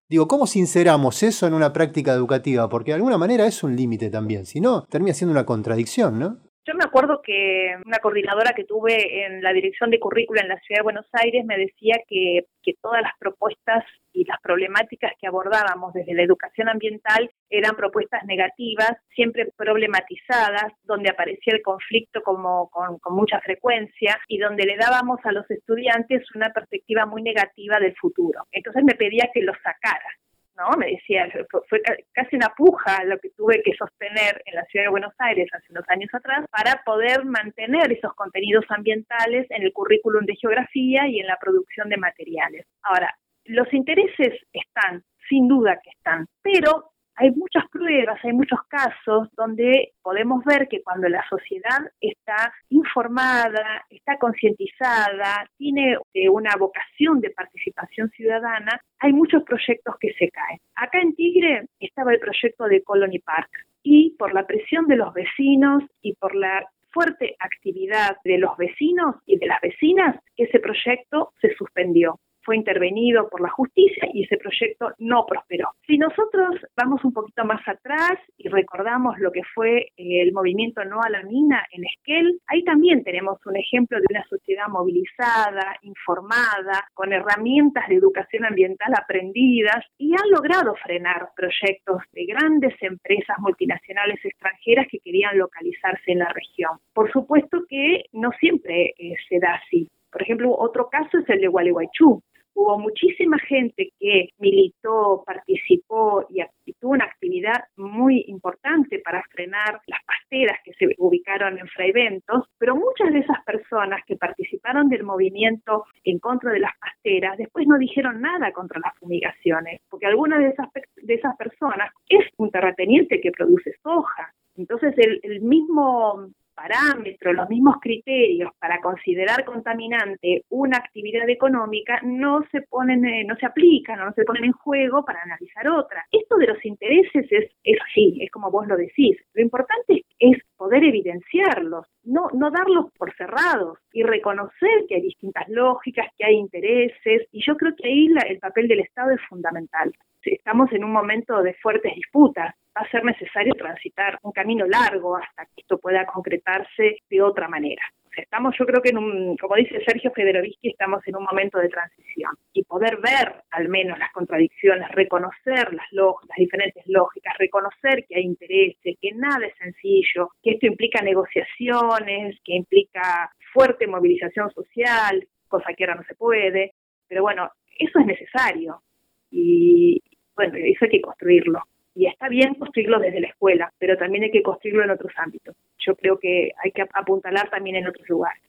Digo, 0.09 0.29
¿cómo 0.29 0.47
sinceramos 0.47 1.21
eso 1.21 1.47
en 1.47 1.53
una 1.53 1.73
práctica 1.73 2.13
educativa? 2.13 2.69
Porque 2.69 2.91
de 2.91 2.95
alguna 2.95 3.17
manera 3.17 3.45
es 3.45 3.61
un 3.61 3.75
límite 3.75 4.09
también, 4.09 4.45
si 4.45 4.61
no, 4.61 4.83
termina 4.89 5.13
siendo 5.13 5.33
una 5.33 5.45
contradicción, 5.45 6.17
¿no? 6.17 6.37
Yo 6.67 6.73
me 6.73 6.83
acuerdo 6.83 7.21
que 7.21 7.77
una 7.85 7.99
coordinadora 7.99 8.51
que 8.51 8.65
tuve 8.65 9.25
en 9.25 9.41
la 9.41 9.53
dirección 9.53 9.89
de 9.89 10.01
currícula 10.01 10.41
en 10.41 10.49
la 10.49 10.59
ciudad 10.59 10.79
de 10.79 10.83
Buenos 10.83 11.07
Aires 11.13 11.45
me 11.45 11.57
decía 11.57 11.95
que, 12.09 12.41
que 12.61 12.73
todas 12.81 13.01
las 13.01 13.13
propuestas 13.17 13.85
y 14.11 14.25
las 14.25 14.41
problemáticas 14.41 15.13
que 15.17 15.27
abordábamos 15.27 15.93
desde 15.93 16.13
la 16.13 16.23
educación 16.23 16.67
ambiental 16.67 17.31
eran 17.49 17.77
propuestas 17.77 18.25
negativas, 18.25 18.97
siempre 19.15 19.47
problematizadas, 19.55 20.73
donde 20.83 21.09
aparecía 21.09 21.53
el 21.53 21.61
conflicto 21.61 22.21
como 22.21 22.67
con, 22.67 22.99
con 22.99 23.15
mucha 23.15 23.39
frecuencia 23.39 24.19
y 24.27 24.37
donde 24.37 24.65
le 24.65 24.75
dábamos 24.75 25.19
a 25.23 25.31
los 25.31 25.49
estudiantes 25.49 26.23
una 26.35 26.49
perspectiva 26.49 27.05
muy 27.05 27.21
negativa 27.21 27.79
del 27.79 27.95
futuro. 27.95 28.41
Entonces 28.51 28.83
me 28.83 28.95
pedía 28.95 29.29
que 29.33 29.41
lo 29.41 29.53
sacara 29.53 30.09
¿no? 30.57 30.77
Me 30.77 30.91
decía, 30.91 31.29
fue, 31.69 31.81
casi 32.11 32.35
una 32.35 32.49
puja 32.49 33.03
lo 33.05 33.17
que 33.19 33.29
tuve 33.31 33.61
que 33.63 33.73
sostener 33.77 34.41
en 34.45 34.55
la 34.55 34.65
ciudad 34.65 34.85
de 34.85 34.91
Buenos 34.91 35.13
Aires 35.19 35.47
hace 35.53 35.71
unos 35.71 35.85
años 35.89 36.09
atrás 36.13 36.45
para 36.51 36.81
poder 36.83 37.25
mantener 37.25 37.91
esos 37.91 38.13
contenidos 38.15 38.65
ambientales 38.69 39.45
en 39.49 39.63
el 39.63 39.73
currículum 39.73 40.25
de 40.25 40.35
geografía 40.35 41.07
y 41.07 41.19
en 41.19 41.27
la 41.27 41.37
producción 41.39 41.89
de 41.89 41.97
materiales. 41.97 42.65
Ahora, 42.81 43.13
los 43.45 43.71
intereses 43.73 44.33
están, 44.51 45.03
sin 45.29 45.47
duda 45.47 45.79
que 45.83 45.91
están, 45.91 46.25
pero 46.41 46.91
hay 47.17 47.31
muchas 47.31 47.67
pruebas, 47.71 48.19
hay 48.23 48.33
muchos 48.33 48.59
casos 48.69 49.27
donde 49.35 49.93
podemos 50.03 50.43
ver 50.45 50.67
que 50.67 50.83
cuando 50.83 51.09
la 51.09 51.27
sociedad 51.27 51.79
está 51.99 52.53
informada, 52.69 53.85
está 53.89 54.17
concientizada, 54.19 55.49
tiene 55.57 55.97
eh, 56.13 56.29
una 56.29 56.55
vocación 56.57 57.19
de 57.19 57.31
participación 57.31 58.09
ciudadana, 58.11 58.79
hay 58.99 59.13
muchos 59.13 59.43
proyectos 59.43 59.95
que 59.99 60.13
se 60.13 60.29
caen. 60.29 60.59
Acá 60.75 60.99
en 61.01 61.15
Tigre 61.15 61.65
estaba 61.79 62.13
el 62.13 62.19
proyecto 62.19 62.65
de 62.65 62.83
Colony 62.83 63.19
Park 63.19 63.49
y 63.81 64.15
por 64.17 64.33
la 64.33 64.45
presión 64.45 64.87
de 64.87 64.97
los 64.97 65.11
vecinos 65.13 65.83
y 66.01 66.13
por 66.13 66.35
la 66.35 66.67
fuerte 66.91 67.35
actividad 67.39 68.17
de 68.23 68.37
los 68.37 68.55
vecinos 68.57 69.15
y 69.25 69.37
de 69.37 69.47
las 69.47 69.61
vecinas, 69.61 70.15
ese 70.35 70.59
proyecto 70.59 71.33
se 71.41 71.53
suspendió 71.55 72.19
fue 72.47 72.55
intervenido 72.55 73.27
por 73.27 73.41
la 73.41 73.49
justicia 73.49 74.07
y 74.13 74.23
ese 74.23 74.37
proyecto 74.37 74.93
no 74.99 75.25
prosperó. 75.25 75.71
Si 75.85 75.97
nosotros 75.97 76.55
vamos 76.77 77.03
un 77.03 77.11
poquito 77.11 77.43
más 77.43 77.59
atrás 77.67 78.17
y 78.37 78.47
recordamos 78.47 79.19
lo 79.19 79.33
que 79.33 79.41
fue 79.53 79.91
eh, 79.97 80.21
el 80.21 80.31
movimiento 80.31 80.85
No 80.85 81.01
a 81.01 81.09
la 81.09 81.23
Mina 81.23 81.61
en 81.73 81.83
Esquel, 81.83 82.39
ahí 82.47 82.63
también 82.63 83.03
tenemos 83.03 83.45
un 83.45 83.57
ejemplo 83.57 83.99
de 83.99 84.05
una 84.09 84.23
sociedad 84.29 84.69
movilizada, 84.69 85.75
informada, 85.81 86.87
con 86.93 87.11
herramientas 87.11 87.85
de 87.89 87.95
educación 87.95 88.45
ambiental 88.45 88.93
aprendidas 88.97 89.83
y 89.97 90.13
han 90.13 90.29
logrado 90.31 90.73
frenar 90.75 91.27
proyectos 91.35 92.01
de 92.13 92.27
grandes 92.27 92.75
empresas 92.81 93.37
multinacionales 93.39 94.23
extranjeras 94.23 94.87
que 94.89 94.99
querían 94.99 95.37
localizarse 95.37 96.13
en 96.13 96.19
la 96.19 96.29
región. 96.29 96.77
Por 96.93 97.11
supuesto 97.11 97.65
que 97.67 98.05
no 98.13 98.31
siempre 98.39 98.93
eh, 98.97 99.15
se 99.27 99.39
da 99.39 99.55
así. 99.55 99.89
Por 100.11 100.21
ejemplo, 100.21 100.55
otro 100.57 100.89
caso 100.89 101.17
es 101.17 101.29
el 101.29 101.41
de 101.41 101.47
Gualeguaychú. 101.47 102.21
Hubo 102.59 102.79
muchísima 102.79 103.37
gente 103.37 103.93
que 103.99 104.29
militó, 104.39 105.23
participó 105.23 106.25
y 106.27 106.41
tuvo 106.79 106.93
una 106.93 107.05
actividad 107.05 107.65
muy 107.75 108.25
importante 108.29 108.97
para 108.97 109.21
frenar 109.29 109.79
las 109.85 109.99
pasteras 110.03 110.57
que 110.63 110.73
se 110.73 110.95
ubicaron 110.97 111.59
en 111.59 111.67
Fraiventos, 111.67 112.49
pero 112.57 112.75
muchas 112.75 113.13
de 113.13 113.19
esas 113.19 113.43
personas 113.45 114.01
que 114.07 114.15
participaron 114.15 114.89
del 114.89 115.03
movimiento 115.03 115.85
en 116.03 116.17
contra 116.17 116.51
de 116.51 116.61
las 116.61 116.71
pasteras 116.79 117.37
después 117.37 117.67
no 117.67 117.77
dijeron 117.77 118.21
nada 118.21 118.51
contra 118.51 118.79
las 118.79 118.97
fumigaciones, 118.97 119.79
porque 119.87 120.07
alguna 120.07 120.39
de 120.39 120.47
esas, 120.47 120.67
de 120.95 121.13
esas 121.13 121.37
personas 121.37 121.91
es 122.09 122.25
un 122.37 122.49
terrateniente 122.49 123.21
que 123.21 123.29
produce 123.29 123.75
soja. 123.83 124.33
Entonces 124.55 124.95
el, 124.97 125.19
el 125.21 125.41
mismo 125.41 126.31
parámetros, 126.57 127.35
los 127.35 127.47
mismos 127.49 127.75
criterios 127.79 128.51
para 128.59 128.81
considerar 128.81 129.45
contaminante 129.45 130.43
una 130.49 130.77
actividad 130.77 131.29
económica 131.29 132.01
no 132.03 132.43
se 132.51 132.61
ponen, 132.63 133.05
eh, 133.05 133.23
no 133.23 133.35
se 133.35 133.45
aplican 133.45 133.99
no 133.99 134.11
se 134.13 134.23
ponen 134.23 134.45
en 134.45 134.51
juego 134.53 135.05
para 135.05 135.21
analizar 135.21 135.67
otra. 135.69 136.03
Esto 136.11 136.37
de 136.37 136.47
los 136.47 136.65
intereses 136.65 137.25
es, 137.29 137.51
es 137.63 137.77
así, 137.89 138.17
es 138.21 138.31
como 138.31 138.49
vos 138.49 138.67
lo 138.67 138.75
decís. 138.75 139.17
Lo 139.33 139.41
importante 139.41 140.03
es 140.19 140.37
poder 140.55 140.83
evidenciarlos, 140.83 141.85
no, 142.03 142.29
no 142.33 142.49
darlos 142.49 142.91
por 142.97 143.13
cerrados 143.15 143.77
y 143.93 144.03
reconocer 144.03 144.85
que 144.87 144.95
hay 144.95 145.01
distintas 145.01 145.47
lógicas, 145.49 146.07
que 146.17 146.25
hay 146.25 146.35
intereses, 146.35 147.27
y 147.31 147.45
yo 147.45 147.55
creo 147.55 147.75
que 147.75 147.87
ahí 147.87 148.07
el 148.27 148.39
papel 148.39 148.67
del 148.67 148.79
Estado 148.79 149.11
es 149.11 149.21
fundamental. 149.29 149.93
Estamos 150.33 150.71
en 150.73 150.83
un 150.83 150.91
momento 150.91 151.41
de 151.41 151.53
fuertes 151.55 151.93
disputas, 151.95 152.53
va 152.75 152.81
a 152.81 152.91
ser 152.91 153.03
necesario 153.03 153.53
transitar 153.53 154.19
un 154.23 154.31
camino 154.31 154.65
largo 154.65 155.17
hasta 155.17 155.45
que 155.45 155.61
esto 155.61 155.77
pueda 155.77 156.05
concretarse 156.05 156.97
de 157.09 157.21
otra 157.21 157.47
manera. 157.47 157.81
estamos, 158.15 158.55
yo 158.57 158.65
creo 158.65 158.81
que 158.81 158.89
en 158.89 158.97
un, 158.97 159.37
como 159.37 159.55
dice 159.55 159.79
Sergio 159.85 160.11
Federovsky, 160.11 160.69
estamos 160.69 161.07
en 161.07 161.15
un 161.15 161.23
momento 161.23 161.59
de 161.59 161.69
transición. 161.69 162.31
Y 162.51 162.63
poder 162.63 162.97
ver 162.97 163.43
al 163.51 163.69
menos 163.69 163.97
las 163.99 164.11
contradicciones, 164.11 164.89
reconocer 164.91 165.71
las, 165.73 165.85
las 165.91 166.37
diferentes 166.37 166.83
lógicas, 166.87 167.35
reconocer 167.37 168.05
que 168.07 168.15
hay 168.15 168.23
intereses, 168.23 168.97
que 168.99 169.11
nada 169.13 169.45
es 169.45 169.55
sencillo, 169.57 170.29
que 170.41 170.51
esto 170.51 170.65
implica 170.65 171.01
negociaciones, 171.01 172.39
que 172.43 172.55
implica 172.55 173.31
fuerte 173.53 173.87
movilización 173.87 174.51
social, 174.51 175.27
cosa 175.47 175.73
que 175.73 175.83
ahora 175.83 175.95
no 175.95 176.03
se 176.03 176.15
puede, 176.15 176.73
pero 177.07 177.21
bueno, 177.21 177.49
eso 177.77 177.99
es 177.99 178.05
necesario. 178.05 178.81
Y 179.29 180.01
bueno, 180.37 180.53
eso 180.55 180.85
hay 180.85 180.91
que 180.91 181.01
construirlo 181.01 181.59
y 181.97 182.05
está 182.05 182.29
bien 182.29 182.53
construirlo 182.53 182.99
desde 182.99 183.19
la 183.19 183.27
escuela, 183.27 183.73
pero 183.79 183.97
también 183.97 184.23
hay 184.23 184.31
que 184.31 184.43
construirlo 184.43 184.83
en 184.83 184.91
otros 184.91 185.11
ámbitos. 185.17 185.55
Yo 185.79 185.95
creo 185.95 186.19
que 186.19 186.51
hay 186.63 186.71
que 186.71 186.83
apuntalar 186.93 187.49
también 187.49 187.77
en 187.77 187.87
otros 187.87 188.07
lugares. 188.07 188.43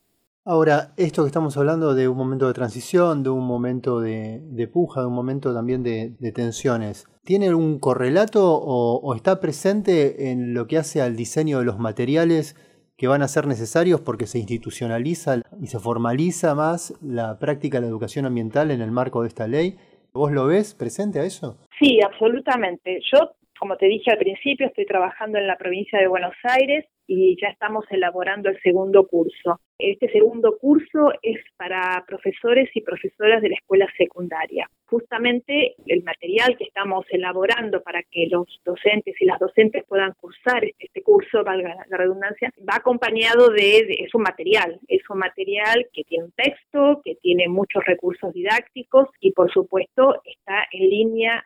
Ahora, 0.44 0.92
esto 0.96 1.22
que 1.22 1.28
estamos 1.28 1.56
hablando 1.56 1.94
de 1.94 2.08
un 2.08 2.16
momento 2.16 2.46
de 2.46 2.54
transición, 2.54 3.22
de 3.22 3.30
un 3.30 3.46
momento 3.46 4.00
de, 4.00 4.70
puja, 4.72 5.00
de 5.00 5.06
un 5.06 5.14
momento 5.14 5.54
también 5.54 5.82
de, 5.82 6.14
tensiones, 6.34 7.06
¿tiene 7.24 7.48
algún 7.48 7.78
correlato 7.78 8.54
o, 8.54 9.14
está 9.14 9.40
presente 9.40 10.30
en 10.30 10.54
lo 10.54 10.66
que 10.66 10.78
hace 10.78 11.00
al 11.00 11.16
diseño 11.16 11.58
de 11.58 11.64
los 11.64 11.78
materiales 11.78 12.56
que 12.96 13.08
van 13.08 13.22
a 13.22 13.28
ser 13.28 13.46
necesarios 13.46 14.00
porque 14.00 14.26
se 14.26 14.38
institucionaliza 14.38 15.42
y 15.60 15.66
se 15.68 15.78
formaliza 15.78 16.54
más 16.54 16.94
la 17.02 17.38
práctica 17.38 17.78
de 17.78 17.82
la 17.82 17.88
educación 17.88 18.26
ambiental 18.26 18.70
en 18.70 18.80
el 18.80 18.90
marco 18.90 19.22
de 19.22 19.28
esta 19.28 19.48
ley? 19.48 19.76
¿Vos 20.12 20.32
lo 20.32 20.46
ves 20.46 20.74
presente 20.74 21.20
a 21.20 21.24
eso? 21.24 21.58
Sí, 21.78 22.00
absolutamente. 22.02 23.00
Yo 23.12 23.34
como 23.58 23.76
te 23.76 23.86
dije 23.86 24.10
al 24.10 24.18
principio, 24.18 24.66
estoy 24.66 24.86
trabajando 24.86 25.38
en 25.38 25.46
la 25.46 25.56
provincia 25.56 25.98
de 25.98 26.06
Buenos 26.06 26.34
Aires 26.44 26.86
y 27.06 27.36
ya 27.40 27.48
estamos 27.48 27.84
elaborando 27.90 28.50
el 28.50 28.60
segundo 28.60 29.06
curso. 29.06 29.60
Este 29.78 30.10
segundo 30.12 30.58
curso 30.58 31.12
es 31.22 31.38
para 31.56 32.04
profesores 32.06 32.68
y 32.74 32.82
profesoras 32.82 33.42
de 33.42 33.48
la 33.48 33.54
escuela 33.56 33.86
secundaria. 33.96 34.68
Justamente 34.86 35.74
el 35.86 36.04
material 36.04 36.56
que 36.56 36.64
estamos 36.64 37.06
elaborando 37.10 37.82
para 37.82 38.02
que 38.02 38.28
los 38.30 38.60
docentes 38.64 39.14
y 39.20 39.24
las 39.24 39.38
docentes 39.38 39.84
puedan 39.88 40.12
cursar 40.20 40.64
este, 40.64 40.86
este 40.86 41.02
curso, 41.02 41.42
valga 41.42 41.74
la 41.88 41.96
redundancia, 41.96 42.52
va 42.68 42.76
acompañado 42.76 43.48
de, 43.50 43.86
de, 43.86 43.96
es 44.06 44.14
un 44.14 44.22
material, 44.22 44.78
es 44.86 45.02
un 45.08 45.18
material 45.18 45.88
que 45.92 46.04
tiene 46.04 46.24
un 46.24 46.32
texto, 46.32 47.00
que 47.04 47.16
tiene 47.16 47.48
muchos 47.48 47.84
recursos 47.84 48.32
didácticos 48.34 49.08
y 49.20 49.32
por 49.32 49.50
supuesto 49.50 50.20
está 50.24 50.66
en 50.72 50.90
línea 50.90 51.44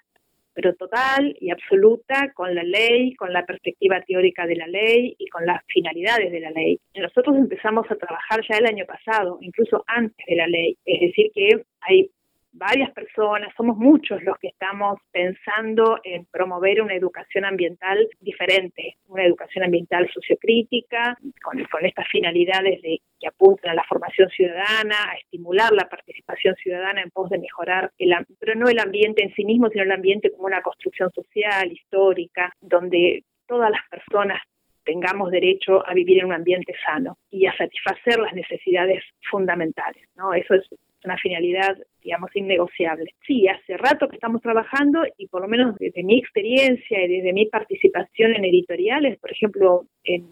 pero 0.54 0.74
total 0.74 1.36
y 1.40 1.50
absoluta 1.50 2.32
con 2.34 2.54
la 2.54 2.62
ley, 2.62 3.14
con 3.14 3.32
la 3.32 3.44
perspectiva 3.44 4.02
teórica 4.02 4.46
de 4.46 4.56
la 4.56 4.66
ley 4.66 5.14
y 5.18 5.28
con 5.28 5.46
las 5.46 5.62
finalidades 5.66 6.30
de 6.30 6.40
la 6.40 6.50
ley. 6.50 6.78
Nosotros 6.94 7.36
empezamos 7.36 7.90
a 7.90 7.96
trabajar 7.96 8.40
ya 8.48 8.58
el 8.58 8.66
año 8.66 8.84
pasado, 8.86 9.38
incluso 9.40 9.84
antes 9.86 10.24
de 10.26 10.36
la 10.36 10.46
ley, 10.46 10.76
es 10.84 11.00
decir, 11.00 11.30
que 11.34 11.62
hay 11.80 12.10
varias 12.52 12.90
personas, 12.92 13.52
somos 13.56 13.76
muchos 13.76 14.22
los 14.22 14.38
que 14.38 14.48
estamos 14.48 14.98
pensando 15.10 15.98
en 16.04 16.26
promover 16.26 16.82
una 16.82 16.94
educación 16.94 17.44
ambiental 17.44 18.08
diferente, 18.20 18.96
una 19.08 19.24
educación 19.24 19.64
ambiental 19.64 20.08
sociocrítica, 20.12 21.16
con, 21.42 21.64
con 21.64 21.86
estas 21.86 22.06
finalidades 22.08 22.82
de, 22.82 23.00
que 23.18 23.28
apuntan 23.28 23.72
a 23.72 23.74
la 23.74 23.84
formación 23.84 24.28
ciudadana, 24.30 24.96
a 25.10 25.16
estimular 25.16 25.72
la 25.72 25.88
participación 25.88 26.54
ciudadana 26.56 27.02
en 27.02 27.10
pos 27.10 27.30
de 27.30 27.38
mejorar, 27.38 27.90
el, 27.98 28.14
pero 28.38 28.54
no 28.54 28.68
el 28.68 28.78
ambiente 28.78 29.22
en 29.22 29.34
sí 29.34 29.44
mismo, 29.44 29.68
sino 29.68 29.84
el 29.84 29.92
ambiente 29.92 30.30
como 30.30 30.46
una 30.46 30.62
construcción 30.62 31.10
social, 31.12 31.72
histórica, 31.72 32.52
donde 32.60 33.24
todas 33.46 33.70
las 33.70 33.80
personas 33.88 34.42
tengamos 34.84 35.30
derecho 35.30 35.86
a 35.86 35.94
vivir 35.94 36.18
en 36.18 36.26
un 36.26 36.32
ambiente 36.32 36.74
sano 36.84 37.18
y 37.30 37.46
a 37.46 37.56
satisfacer 37.56 38.18
las 38.18 38.32
necesidades 38.34 39.02
fundamentales. 39.30 40.02
¿no? 40.16 40.34
Eso 40.34 40.54
es 40.54 40.68
una 41.04 41.16
finalidad, 41.16 41.76
digamos, 42.02 42.30
innegociable. 42.34 43.14
Sí, 43.26 43.46
hace 43.48 43.76
rato 43.76 44.08
que 44.08 44.16
estamos 44.16 44.42
trabajando 44.42 45.02
y 45.18 45.26
por 45.28 45.42
lo 45.42 45.48
menos 45.48 45.76
desde 45.78 46.02
mi 46.02 46.18
experiencia 46.18 47.04
y 47.04 47.08
desde 47.08 47.32
mi 47.32 47.46
participación 47.46 48.34
en 48.34 48.44
editoriales, 48.44 49.18
por 49.18 49.32
ejemplo, 49.32 49.86
en 50.04 50.26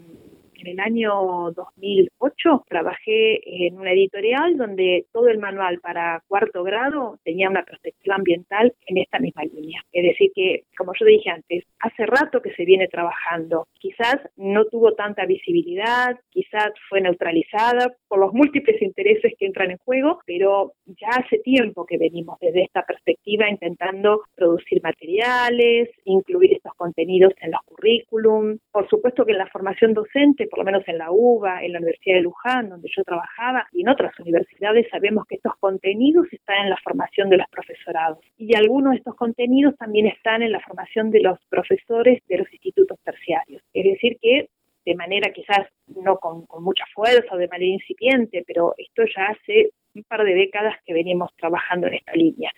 en 0.60 0.68
el 0.68 0.80
año 0.80 1.52
2008 1.54 2.64
trabajé 2.68 3.66
en 3.66 3.78
una 3.78 3.92
editorial 3.92 4.56
donde 4.56 5.06
todo 5.12 5.28
el 5.28 5.38
manual 5.38 5.80
para 5.80 6.22
cuarto 6.28 6.62
grado 6.62 7.18
tenía 7.24 7.48
una 7.48 7.64
perspectiva 7.64 8.16
ambiental 8.16 8.74
en 8.86 8.98
esta 8.98 9.18
misma 9.18 9.44
línea. 9.44 9.82
Es 9.92 10.04
decir, 10.04 10.30
que, 10.34 10.64
como 10.76 10.92
yo 10.98 11.06
dije 11.06 11.30
antes, 11.30 11.64
hace 11.80 12.06
rato 12.06 12.42
que 12.42 12.52
se 12.54 12.64
viene 12.64 12.88
trabajando. 12.88 13.66
Quizás 13.78 14.16
no 14.36 14.66
tuvo 14.66 14.92
tanta 14.94 15.24
visibilidad, 15.26 16.18
quizás 16.30 16.72
fue 16.88 17.00
neutralizada 17.00 17.94
por 18.08 18.18
los 18.18 18.32
múltiples 18.32 18.80
intereses 18.82 19.32
que 19.38 19.46
entran 19.46 19.70
en 19.70 19.78
juego, 19.78 20.20
pero 20.26 20.72
ya 20.86 21.08
hace 21.10 21.38
tiempo 21.38 21.86
que 21.86 21.98
venimos 21.98 22.38
desde 22.40 22.64
esta 22.64 22.82
perspectiva 22.82 23.48
intentando 23.48 24.22
producir 24.34 24.82
materiales, 24.82 25.88
incluir 26.04 26.52
estos 26.54 26.74
contenidos 26.74 27.32
en 27.40 27.52
los 27.52 27.60
currículum. 27.64 28.58
Por 28.72 28.88
supuesto 28.88 29.24
que 29.24 29.32
en 29.32 29.38
la 29.38 29.48
formación 29.48 29.94
docente 29.94 30.48
por 30.50 30.58
lo 30.58 30.64
menos 30.64 30.86
en 30.86 30.98
la 30.98 31.10
UBA, 31.10 31.64
en 31.64 31.72
la 31.72 31.78
Universidad 31.78 32.16
de 32.16 32.22
Luján, 32.22 32.68
donde 32.68 32.90
yo 32.94 33.04
trabajaba, 33.04 33.66
y 33.72 33.82
en 33.82 33.88
otras 33.88 34.18
universidades 34.18 34.86
sabemos 34.90 35.26
que 35.26 35.36
estos 35.36 35.54
contenidos 35.58 36.26
están 36.32 36.64
en 36.64 36.70
la 36.70 36.76
formación 36.82 37.30
de 37.30 37.38
los 37.38 37.46
profesorados. 37.48 38.18
Y 38.36 38.54
algunos 38.56 38.92
de 38.92 38.98
estos 38.98 39.14
contenidos 39.14 39.76
también 39.76 40.06
están 40.06 40.42
en 40.42 40.52
la 40.52 40.60
formación 40.60 41.10
de 41.10 41.20
los 41.20 41.38
profesores 41.48 42.22
de 42.28 42.38
los 42.38 42.52
institutos 42.52 42.98
terciarios. 43.04 43.62
Es 43.72 43.84
decir, 43.84 44.18
que 44.20 44.48
de 44.84 44.94
manera 44.94 45.32
quizás 45.32 45.66
no 45.86 46.16
con, 46.16 46.46
mucha 46.60 46.84
fuerza 46.94 47.34
o 47.34 47.38
de 47.38 47.48
manera 47.48 47.72
incipiente, 47.72 48.44
pero 48.46 48.74
esto 48.78 49.02
ya 49.14 49.26
hace 49.28 49.70
un 49.94 50.04
par 50.04 50.24
de 50.24 50.34
décadas 50.34 50.76
que 50.86 50.94
venimos 50.94 51.30
trabajando 51.36 51.86
en 51.88 51.94
esta 51.94 52.12
línea. 52.12 52.50